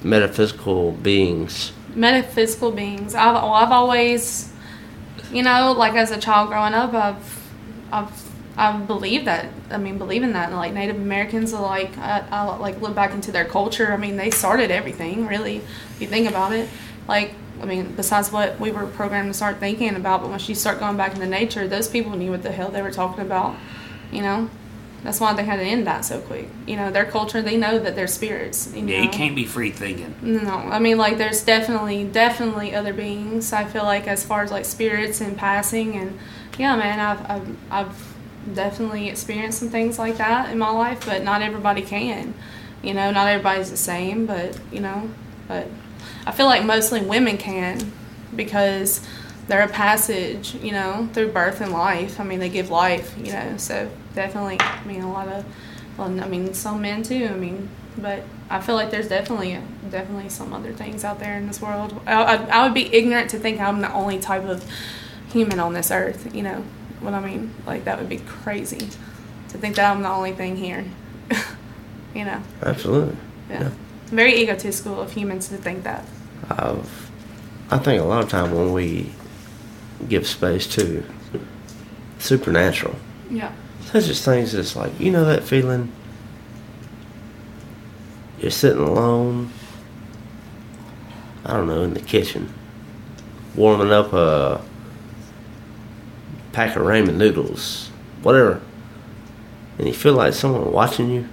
[0.02, 1.72] metaphysical beings?
[1.94, 3.14] metaphysical beings.
[3.14, 4.50] I've well, I've always,
[5.30, 7.48] you know, like as a child growing up, I've
[7.92, 9.46] I've I believe that.
[9.70, 10.50] I mean, believe in that.
[10.52, 13.92] Like Native Americans are like I, I like look back into their culture.
[13.92, 15.26] I mean, they started everything.
[15.26, 16.68] Really, if you think about it,
[17.08, 20.54] like I mean, besides what we were programmed to start thinking about, but once you
[20.54, 23.54] start going back into nature, those people knew what the hell they were talking about.
[24.10, 24.50] You know,
[25.04, 26.48] that's why they had to end that so quick.
[26.66, 28.72] You know, their culture, they know that they're spirits.
[28.74, 29.04] You Yeah, know?
[29.04, 30.14] you can't be free thinking.
[30.22, 33.52] No, I mean like there's definitely definitely other beings.
[33.52, 36.18] I feel like as far as like spirits and passing and
[36.58, 41.22] yeah, man, I've I've, I've definitely experienced some things like that in my life, but
[41.22, 42.34] not everybody can.
[42.82, 45.08] You know, not everybody's the same, but you know,
[45.48, 45.68] but
[46.26, 47.92] I feel like mostly women can
[48.34, 49.06] because
[49.48, 52.20] they're a passage, you know, through birth and life.
[52.20, 54.58] I mean, they give life, you know, so definitely.
[54.60, 55.44] I mean, a lot of,
[55.98, 57.26] well, I mean, some men too.
[57.26, 57.68] I mean,
[57.98, 59.58] but I feel like there's definitely,
[59.90, 62.00] definitely some other things out there in this world.
[62.06, 64.64] I, I, I would be ignorant to think I'm the only type of
[65.32, 66.34] human on this earth.
[66.34, 66.64] You know
[67.00, 67.52] what I mean?
[67.66, 68.88] Like that would be crazy
[69.48, 70.84] to think that I'm the only thing here.
[72.14, 73.16] you know, Absolutely.
[73.50, 73.70] yeah.
[74.12, 76.04] Very egotistical of humans to think that.
[76.50, 77.10] I've,
[77.70, 79.10] I think a lot of time when we
[80.06, 81.02] give space to
[82.18, 82.94] supernatural,
[83.30, 83.52] Yeah.
[83.86, 85.90] such as things as like you know that feeling.
[88.38, 89.50] You're sitting alone.
[91.46, 92.52] I don't know in the kitchen,
[93.56, 94.60] warming up a
[96.52, 97.88] pack of ramen noodles,
[98.22, 98.60] whatever,
[99.78, 101.28] and you feel like someone watching you.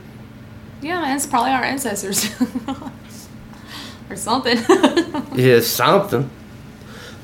[1.19, 2.29] Yeah, man, it's probably our ancestors.
[4.09, 4.57] or something.
[5.35, 6.29] Yeah, something.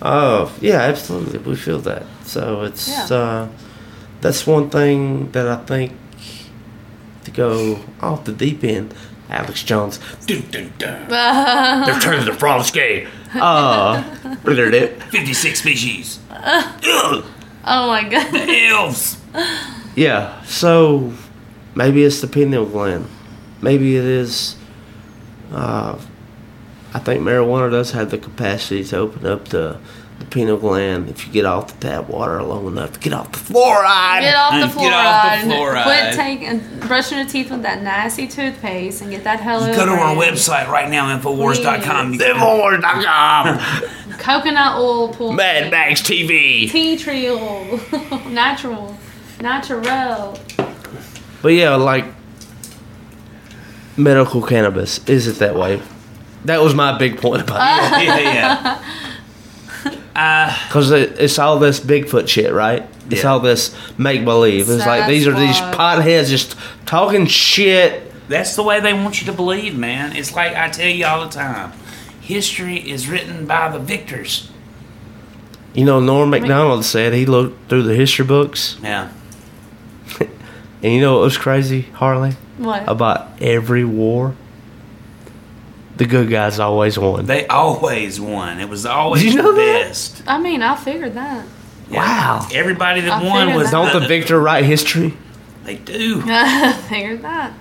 [0.02, 1.40] Oh, yeah, absolutely.
[1.40, 2.06] We feel that.
[2.24, 3.08] So it's Yeah.
[3.18, 3.48] uh,
[4.22, 5.92] that's one thing that I think
[7.26, 8.94] to go off the deep end.
[9.30, 10.00] Alex Jones.
[10.28, 11.10] Dun, dun, dun.
[11.86, 13.08] They're turning the frogs gay.
[13.34, 14.04] Uh,
[14.44, 15.02] blurred it.
[15.04, 16.20] 56 species.
[16.30, 17.26] Ugh,
[17.66, 18.32] oh my god.
[18.32, 19.18] the elves.
[19.96, 20.42] Yeah.
[20.44, 21.12] So
[21.74, 23.08] maybe it's the pineal gland.
[23.62, 24.56] Maybe it is.
[25.52, 26.00] Uh,
[26.94, 29.78] I think marijuana does have the capacity to open up the,
[30.20, 33.32] the pineal gland if you get off the tap water long enough to get off
[33.32, 34.22] the fluoride.
[34.22, 34.80] Get off the fluoride.
[34.80, 35.84] Get off the fluoride.
[35.84, 39.92] Quit taking brushing your teeth with that nasty toothpaste and get that hell Go to
[39.92, 42.14] our website right now, Infowars.com.
[42.14, 43.60] You Infowars.com.
[44.18, 45.34] Coconut oil pool.
[45.34, 46.72] Mad Max TV.
[46.72, 47.80] Tea tree oil.
[48.30, 48.96] Natural.
[49.42, 50.40] Natural.
[51.42, 52.06] But yeah, like
[53.98, 55.00] medical cannabis.
[55.08, 55.82] Is it that way?
[56.46, 57.58] That was my big point about
[58.02, 58.06] it.
[58.06, 58.82] yeah, yeah.
[60.16, 62.88] Uh, because it, it's all this Bigfoot shit, right?
[63.10, 63.32] It's Yeah.
[63.32, 64.70] all this make believe.
[64.70, 65.74] It's like these are these Sasquatch.
[65.74, 68.12] potheads just talking shit.
[68.30, 70.16] That's the way they want you to believe, man.
[70.16, 71.74] It's like I tell you all the time.
[72.22, 74.50] History is written by the victors.
[75.74, 79.10] You know, Norm MacDonald said he looked through the history books, Yeah.
[80.86, 82.32] And you know what was crazy, Harley?
[82.60, 82.88] What?
[82.88, 84.36] About every war,
[85.98, 87.26] the good guys always won.
[87.26, 88.60] They always won.
[88.60, 89.88] It was always Did you know the that?
[89.88, 90.24] best.
[90.28, 91.46] I mean, I figured that.
[91.90, 92.00] Yeah.
[92.00, 92.48] Wow.
[92.54, 93.92] Everybody that I won figured was that.
[93.94, 95.14] Don't the victor write history?
[95.64, 96.22] They do.
[96.26, 97.54] I figured that.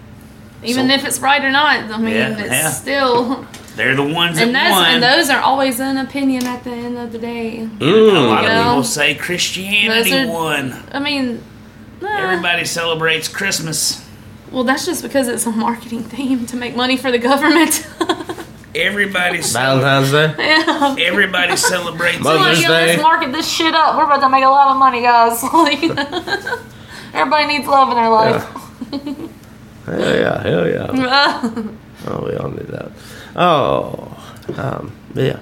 [0.63, 2.71] Even So- if it's right or not, I mean, Yeah, it's yeah.
[2.71, 3.47] still.
[3.77, 4.85] They're the ones that And that's won.
[4.91, 7.59] and those are always an opinion at the end of the day.
[7.59, 8.63] And a lot You of know?
[8.71, 10.75] people say Christianity Those are- won.
[10.93, 11.43] I mean,
[12.07, 14.05] Everybody celebrates Christmas.
[14.51, 17.87] well, that's just because it's a marketing theme to make money for the government.
[18.75, 20.35] Everybody, ce- Valentine's Day.
[20.37, 20.97] yeah.
[20.99, 22.19] everybody celebrates.
[22.21, 23.03] Mother's Like, yo, let's Day.
[23.03, 23.97] market this shit up.
[23.97, 25.41] We're about to make a lot of money, guys.
[25.53, 25.81] Like,
[27.15, 28.45] everybody needs love in their life.
[29.87, 31.63] Hell yeah, hell yeah.
[32.07, 32.91] Oh, we all need that.
[33.37, 35.39] Oh, um, yeah.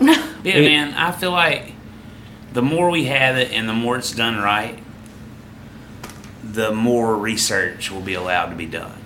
[0.00, 0.94] Yeah, It- man.
[0.94, 1.74] I feel like
[2.54, 4.78] the more we have it and the more it's done right,
[6.42, 8.98] the more research will be allowed to be done.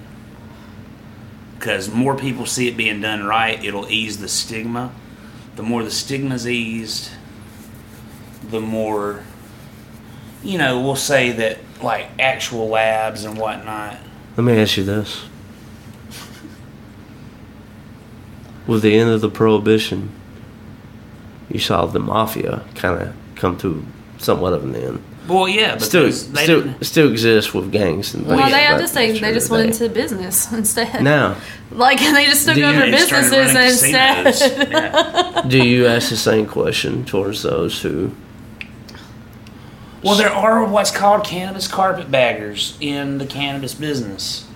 [1.58, 4.92] Because more people see it being done right, it'll ease the stigma.
[5.56, 7.10] The more the stigma's eased,
[8.50, 9.24] the more,
[10.42, 13.98] you know, we'll say that like actual labs and whatnot.
[14.36, 15.24] Let me ask you this.
[18.66, 20.10] With the end of the prohibition,
[21.48, 23.86] you saw the mafia kind of come to
[24.18, 25.02] somewhat of an end.
[25.28, 28.36] Well, yeah, Still, they still, didn't- still exists with gangs and things.
[28.38, 31.02] Well, they of I that just say nature they just went into business instead.
[31.02, 31.36] No,
[31.70, 34.70] Like they just took Do you- over they started businesses instead.
[34.70, 35.42] Yeah.
[35.48, 38.12] do you ask the same question towards those who?
[40.02, 44.46] Well, there are what's called cannabis carpetbaggers in the cannabis business.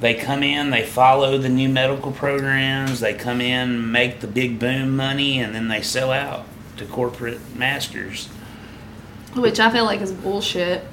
[0.00, 4.58] They come in, they follow the new medical programs, they come in, make the big
[4.58, 6.46] boom money, and then they sell out
[6.78, 8.28] to corporate masters.
[9.34, 10.84] Which I feel like is bullshit.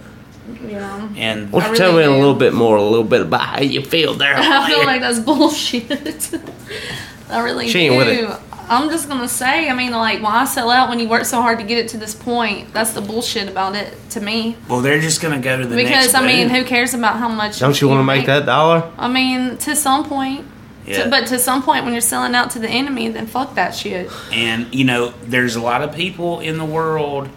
[0.62, 1.10] You know.
[1.18, 3.22] And Why don't I you tell really me a little bit more, a little bit
[3.22, 4.34] about how you feel there?
[4.38, 6.34] I feel like that's bullshit.
[7.30, 7.98] I really She ain't do.
[7.98, 8.40] with it.
[8.70, 11.60] I'm just gonna say, I mean, like, why sell out when you work so hard
[11.60, 12.74] to get it to this point?
[12.74, 14.58] That's the bullshit about it to me.
[14.68, 15.90] well, they're just gonna go to the next.
[15.90, 16.16] Because next.
[16.16, 17.60] I mean, who cares about how much?
[17.60, 18.92] Don't you want to make that dollar?
[18.98, 20.46] I mean, to some point.
[20.86, 21.10] To- Yeah.
[21.10, 24.10] but to some point, when you're selling out to the enemy, then fuck that shit.
[24.32, 27.28] And you know, there's a lot of people in the world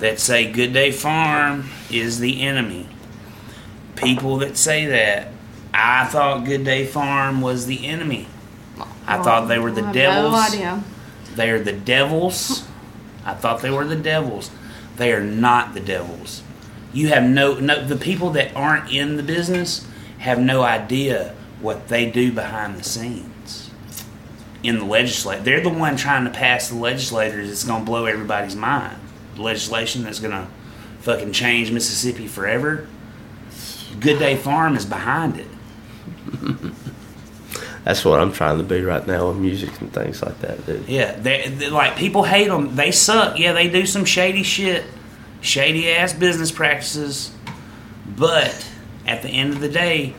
[0.00, 2.88] that say Good Day Farm is the enemy.
[3.96, 5.28] People that say that.
[5.72, 8.26] I thought Good Day Farm was the enemy.
[9.06, 10.32] I thought they were the I have devils.
[10.32, 10.84] No idea.
[11.36, 12.66] They are the devils.
[13.24, 14.50] I thought they were the devils.
[14.96, 16.42] They are not the devils.
[16.92, 19.86] You have no no the people that aren't in the business
[20.18, 23.70] have no idea what they do behind the scenes.
[24.62, 28.06] In the legislature, they're the one trying to pass the legislators that's going to blow
[28.06, 28.99] everybody's mind.
[29.40, 30.46] Legislation that's going to
[31.00, 32.86] fucking change Mississippi forever.
[33.98, 35.46] Good Day Farm is behind it.
[37.84, 40.86] That's what I'm trying to be right now with music and things like that, dude.
[40.86, 42.76] Yeah, they, they like people hate them.
[42.76, 43.38] They suck.
[43.38, 44.84] Yeah, they do some shady shit,
[45.40, 47.32] shady ass business practices.
[48.16, 48.68] But
[49.06, 50.14] at the end of the day,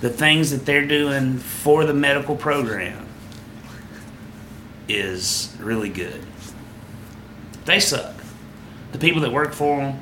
[0.00, 3.06] the things that they're doing for the medical program
[4.88, 6.24] is really good.
[7.66, 8.11] They suck.
[8.92, 10.00] The people that work for them,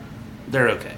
[0.49, 0.97] they're okay.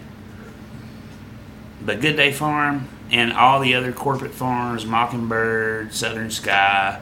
[1.84, 7.00] But Good Day Farm and all the other corporate farms, Mockingbird, Southern Sky,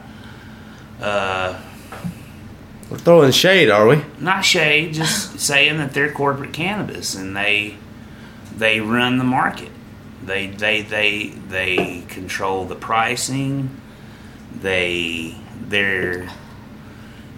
[0.99, 1.59] uh,
[2.89, 4.01] We're throwing shade, are we?
[4.19, 7.77] not shade, just saying that they're corporate cannabis and they
[8.55, 9.69] they run the market.
[10.23, 13.69] They they they they control the pricing.
[14.53, 16.29] They they're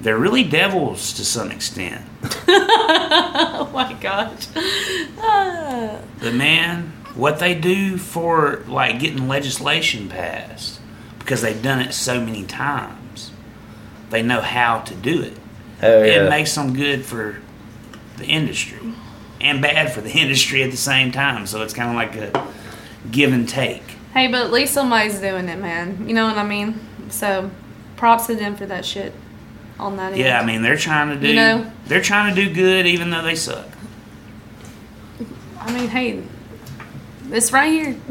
[0.04, 2.06] they're really devils to some extent.
[3.56, 4.48] Oh my gosh.
[5.18, 6.00] Ah.
[6.20, 10.80] But man, what they do for like getting legislation passed
[11.20, 13.32] because they've done it so many times.
[14.10, 15.38] They know how to do it.
[15.80, 16.26] Hell yeah.
[16.26, 17.42] It makes them good for
[18.18, 18.94] the industry
[19.40, 21.48] and bad for the industry at the same time.
[21.48, 22.48] So it's kind of like a
[23.12, 23.84] give and take.
[24.14, 26.08] Hey, but at least somebody's doing it, man.
[26.08, 26.80] You know what I mean?
[27.10, 27.50] So,
[27.96, 29.14] props to them for that shit
[29.80, 30.22] on that end.
[30.22, 31.72] Yeah, I mean they're trying to do You know?
[31.88, 33.68] they're trying to do good even though they suck.
[35.60, 36.22] I mean, hey,
[37.32, 37.96] it's right here.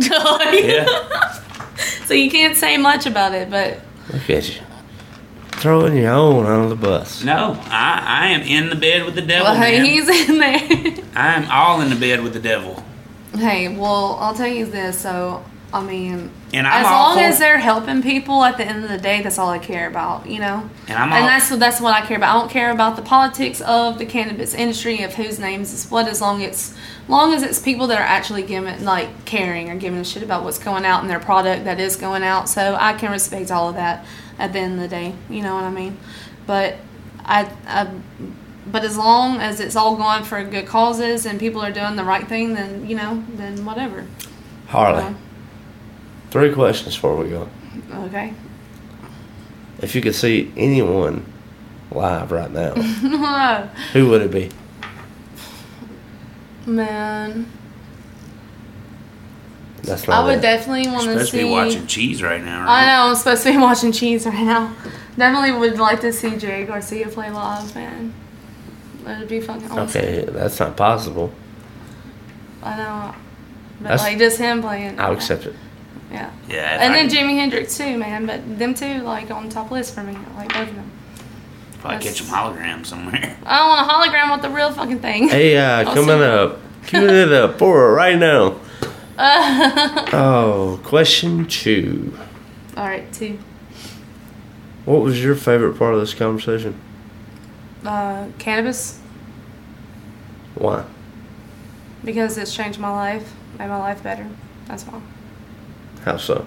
[0.52, 1.32] Yeah.
[2.06, 3.80] so you can't say much about it, but
[4.12, 4.62] Look at you.
[5.52, 7.22] Throwing your own under the bus.
[7.22, 9.44] No, I, I am in the bed with the devil.
[9.44, 9.86] well, hey, man.
[9.86, 11.04] he's in there.
[11.14, 12.82] I am all in the bed with the devil.
[13.34, 14.98] hey, well, I'll tell you this.
[14.98, 15.44] So,
[15.74, 18.90] I mean, And I'm as long for- as they're helping people, at the end of
[18.90, 20.26] the day, that's all I care about.
[20.26, 20.68] You know.
[20.88, 22.36] And I'm and all- that's that's what I care about.
[22.36, 26.08] I don't care about the politics of the cannabis industry of whose names is what,
[26.08, 26.74] as long it's
[27.08, 30.44] long as it's people that are actually giving like caring or giving a shit about
[30.44, 32.48] what's going out in their product that is going out.
[32.48, 34.04] So I can respect all of that
[34.38, 35.14] at the end of the day.
[35.30, 35.96] You know what I mean?
[36.46, 36.76] But
[37.24, 37.88] I, I
[38.66, 42.04] but as long as it's all going for good causes and people are doing the
[42.04, 44.06] right thing, then you know, then whatever.
[44.68, 45.12] Harley, Uh,
[46.32, 47.48] three questions before we go.
[47.92, 48.32] okay.
[49.80, 51.24] If you could see anyone
[51.90, 52.72] live right now,
[53.92, 54.48] who would it be?
[56.64, 57.50] Man,
[59.82, 60.42] That's not I would it.
[60.42, 61.38] definitely want to supposed see.
[61.40, 62.86] to be watching cheese right now, I right?
[62.86, 64.74] know I'm supposed to be watching cheese right now.
[65.18, 68.14] Definitely would like to see Jerry Garcia play live, man.
[69.04, 69.88] That'd be fucking awesome.
[70.00, 71.32] Okay, that's not possible.
[72.62, 73.14] I know,
[73.80, 75.00] but That's- like just him playing.
[75.00, 75.56] I'll accept it.
[76.12, 76.30] Yeah.
[76.48, 76.78] Yeah.
[76.80, 78.26] And I then could- Jimi Hendrix too, man.
[78.26, 80.90] But them two, like on top list for me, like both of them.
[81.80, 83.36] Probably catch them hologram somewhere.
[83.46, 85.28] I don't want a hologram with the real fucking thing.
[85.28, 88.56] Hey, uh, I'll coming up, coming it up for right now.
[89.18, 92.16] oh, question two.
[92.76, 93.38] All right, two.
[94.84, 96.78] What was your favorite part of this conversation?
[97.84, 99.00] Uh, cannabis
[100.54, 100.84] Why?
[102.04, 104.28] because it's changed my life, made my life better.
[104.66, 105.00] That's why.
[106.04, 106.46] How so?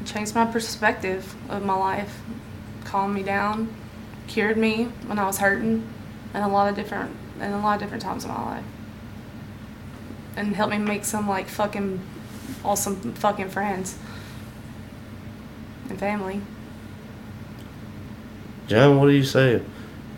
[0.00, 2.20] It changed my perspective of my life,
[2.84, 3.74] calmed me down,
[4.26, 5.86] cured me when I was hurting,
[6.32, 8.64] and a lot of different and a lot of different times in my life,
[10.36, 12.00] and helped me make some like fucking
[12.64, 13.98] awesome fucking friends
[15.88, 16.40] and family.
[18.68, 19.62] John, what do you say?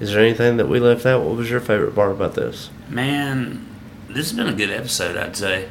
[0.01, 1.23] Is there anything that we left out?
[1.25, 2.71] What was your favorite part about this?
[2.89, 3.67] Man,
[4.09, 5.69] this has been a good episode, I'd say.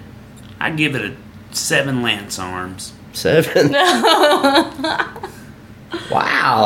[0.60, 1.16] I'd give it a
[1.56, 2.93] seven lance arms.
[3.14, 3.72] Seven.
[3.74, 5.18] wow.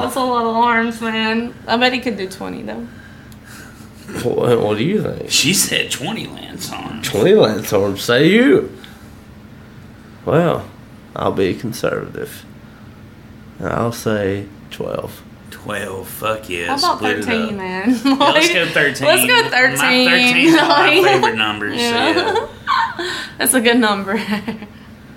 [0.02, 1.54] That's a lot of arms, man.
[1.68, 2.88] I bet he could do twenty though.
[4.24, 5.30] What, what do you think?
[5.30, 7.10] She said 20 lance arms.
[7.10, 8.72] 20 lance arms, say you.
[10.26, 10.70] Well,
[11.14, 12.46] I'll be conservative.
[13.60, 15.24] I'll say 12.
[15.52, 16.08] 12.
[16.08, 16.68] Fuck yeah.
[16.68, 17.52] How about split 13, up.
[17.56, 17.90] man?
[17.90, 19.08] Yeah, let's go 13.
[19.08, 19.78] Let's go 13.
[19.78, 21.76] My 13 is one of my favorite numbers.
[21.76, 22.16] Yeah.
[22.16, 22.48] Yeah.
[23.38, 24.16] That's a good number.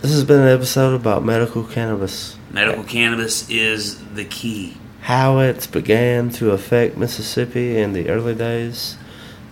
[0.01, 2.37] This has been an episode about medical cannabis.
[2.51, 4.77] Medical cannabis is the key.
[5.03, 8.97] How it's began to affect Mississippi in the early days.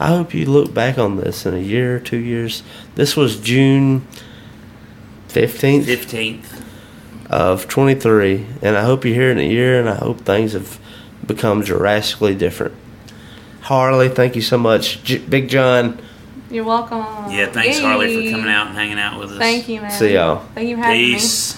[0.01, 2.63] I hope you look back on this in a year or two years.
[2.95, 4.07] This was June
[5.29, 6.63] 15th 15th.
[7.31, 10.79] of 23, and I hope you're here in a year, and I hope things have
[11.27, 12.75] become drastically different.
[13.63, 15.03] Harley, thank you so much.
[15.03, 16.01] J- Big John,
[16.51, 17.30] You're welcome.
[17.30, 19.38] Yeah, thanks, Harley, for coming out and hanging out with us.
[19.38, 19.90] Thank you, man.
[19.90, 20.44] See y'all.
[20.55, 21.14] Thank you for having me.
[21.14, 21.57] Peace.
[21.57, 21.58] I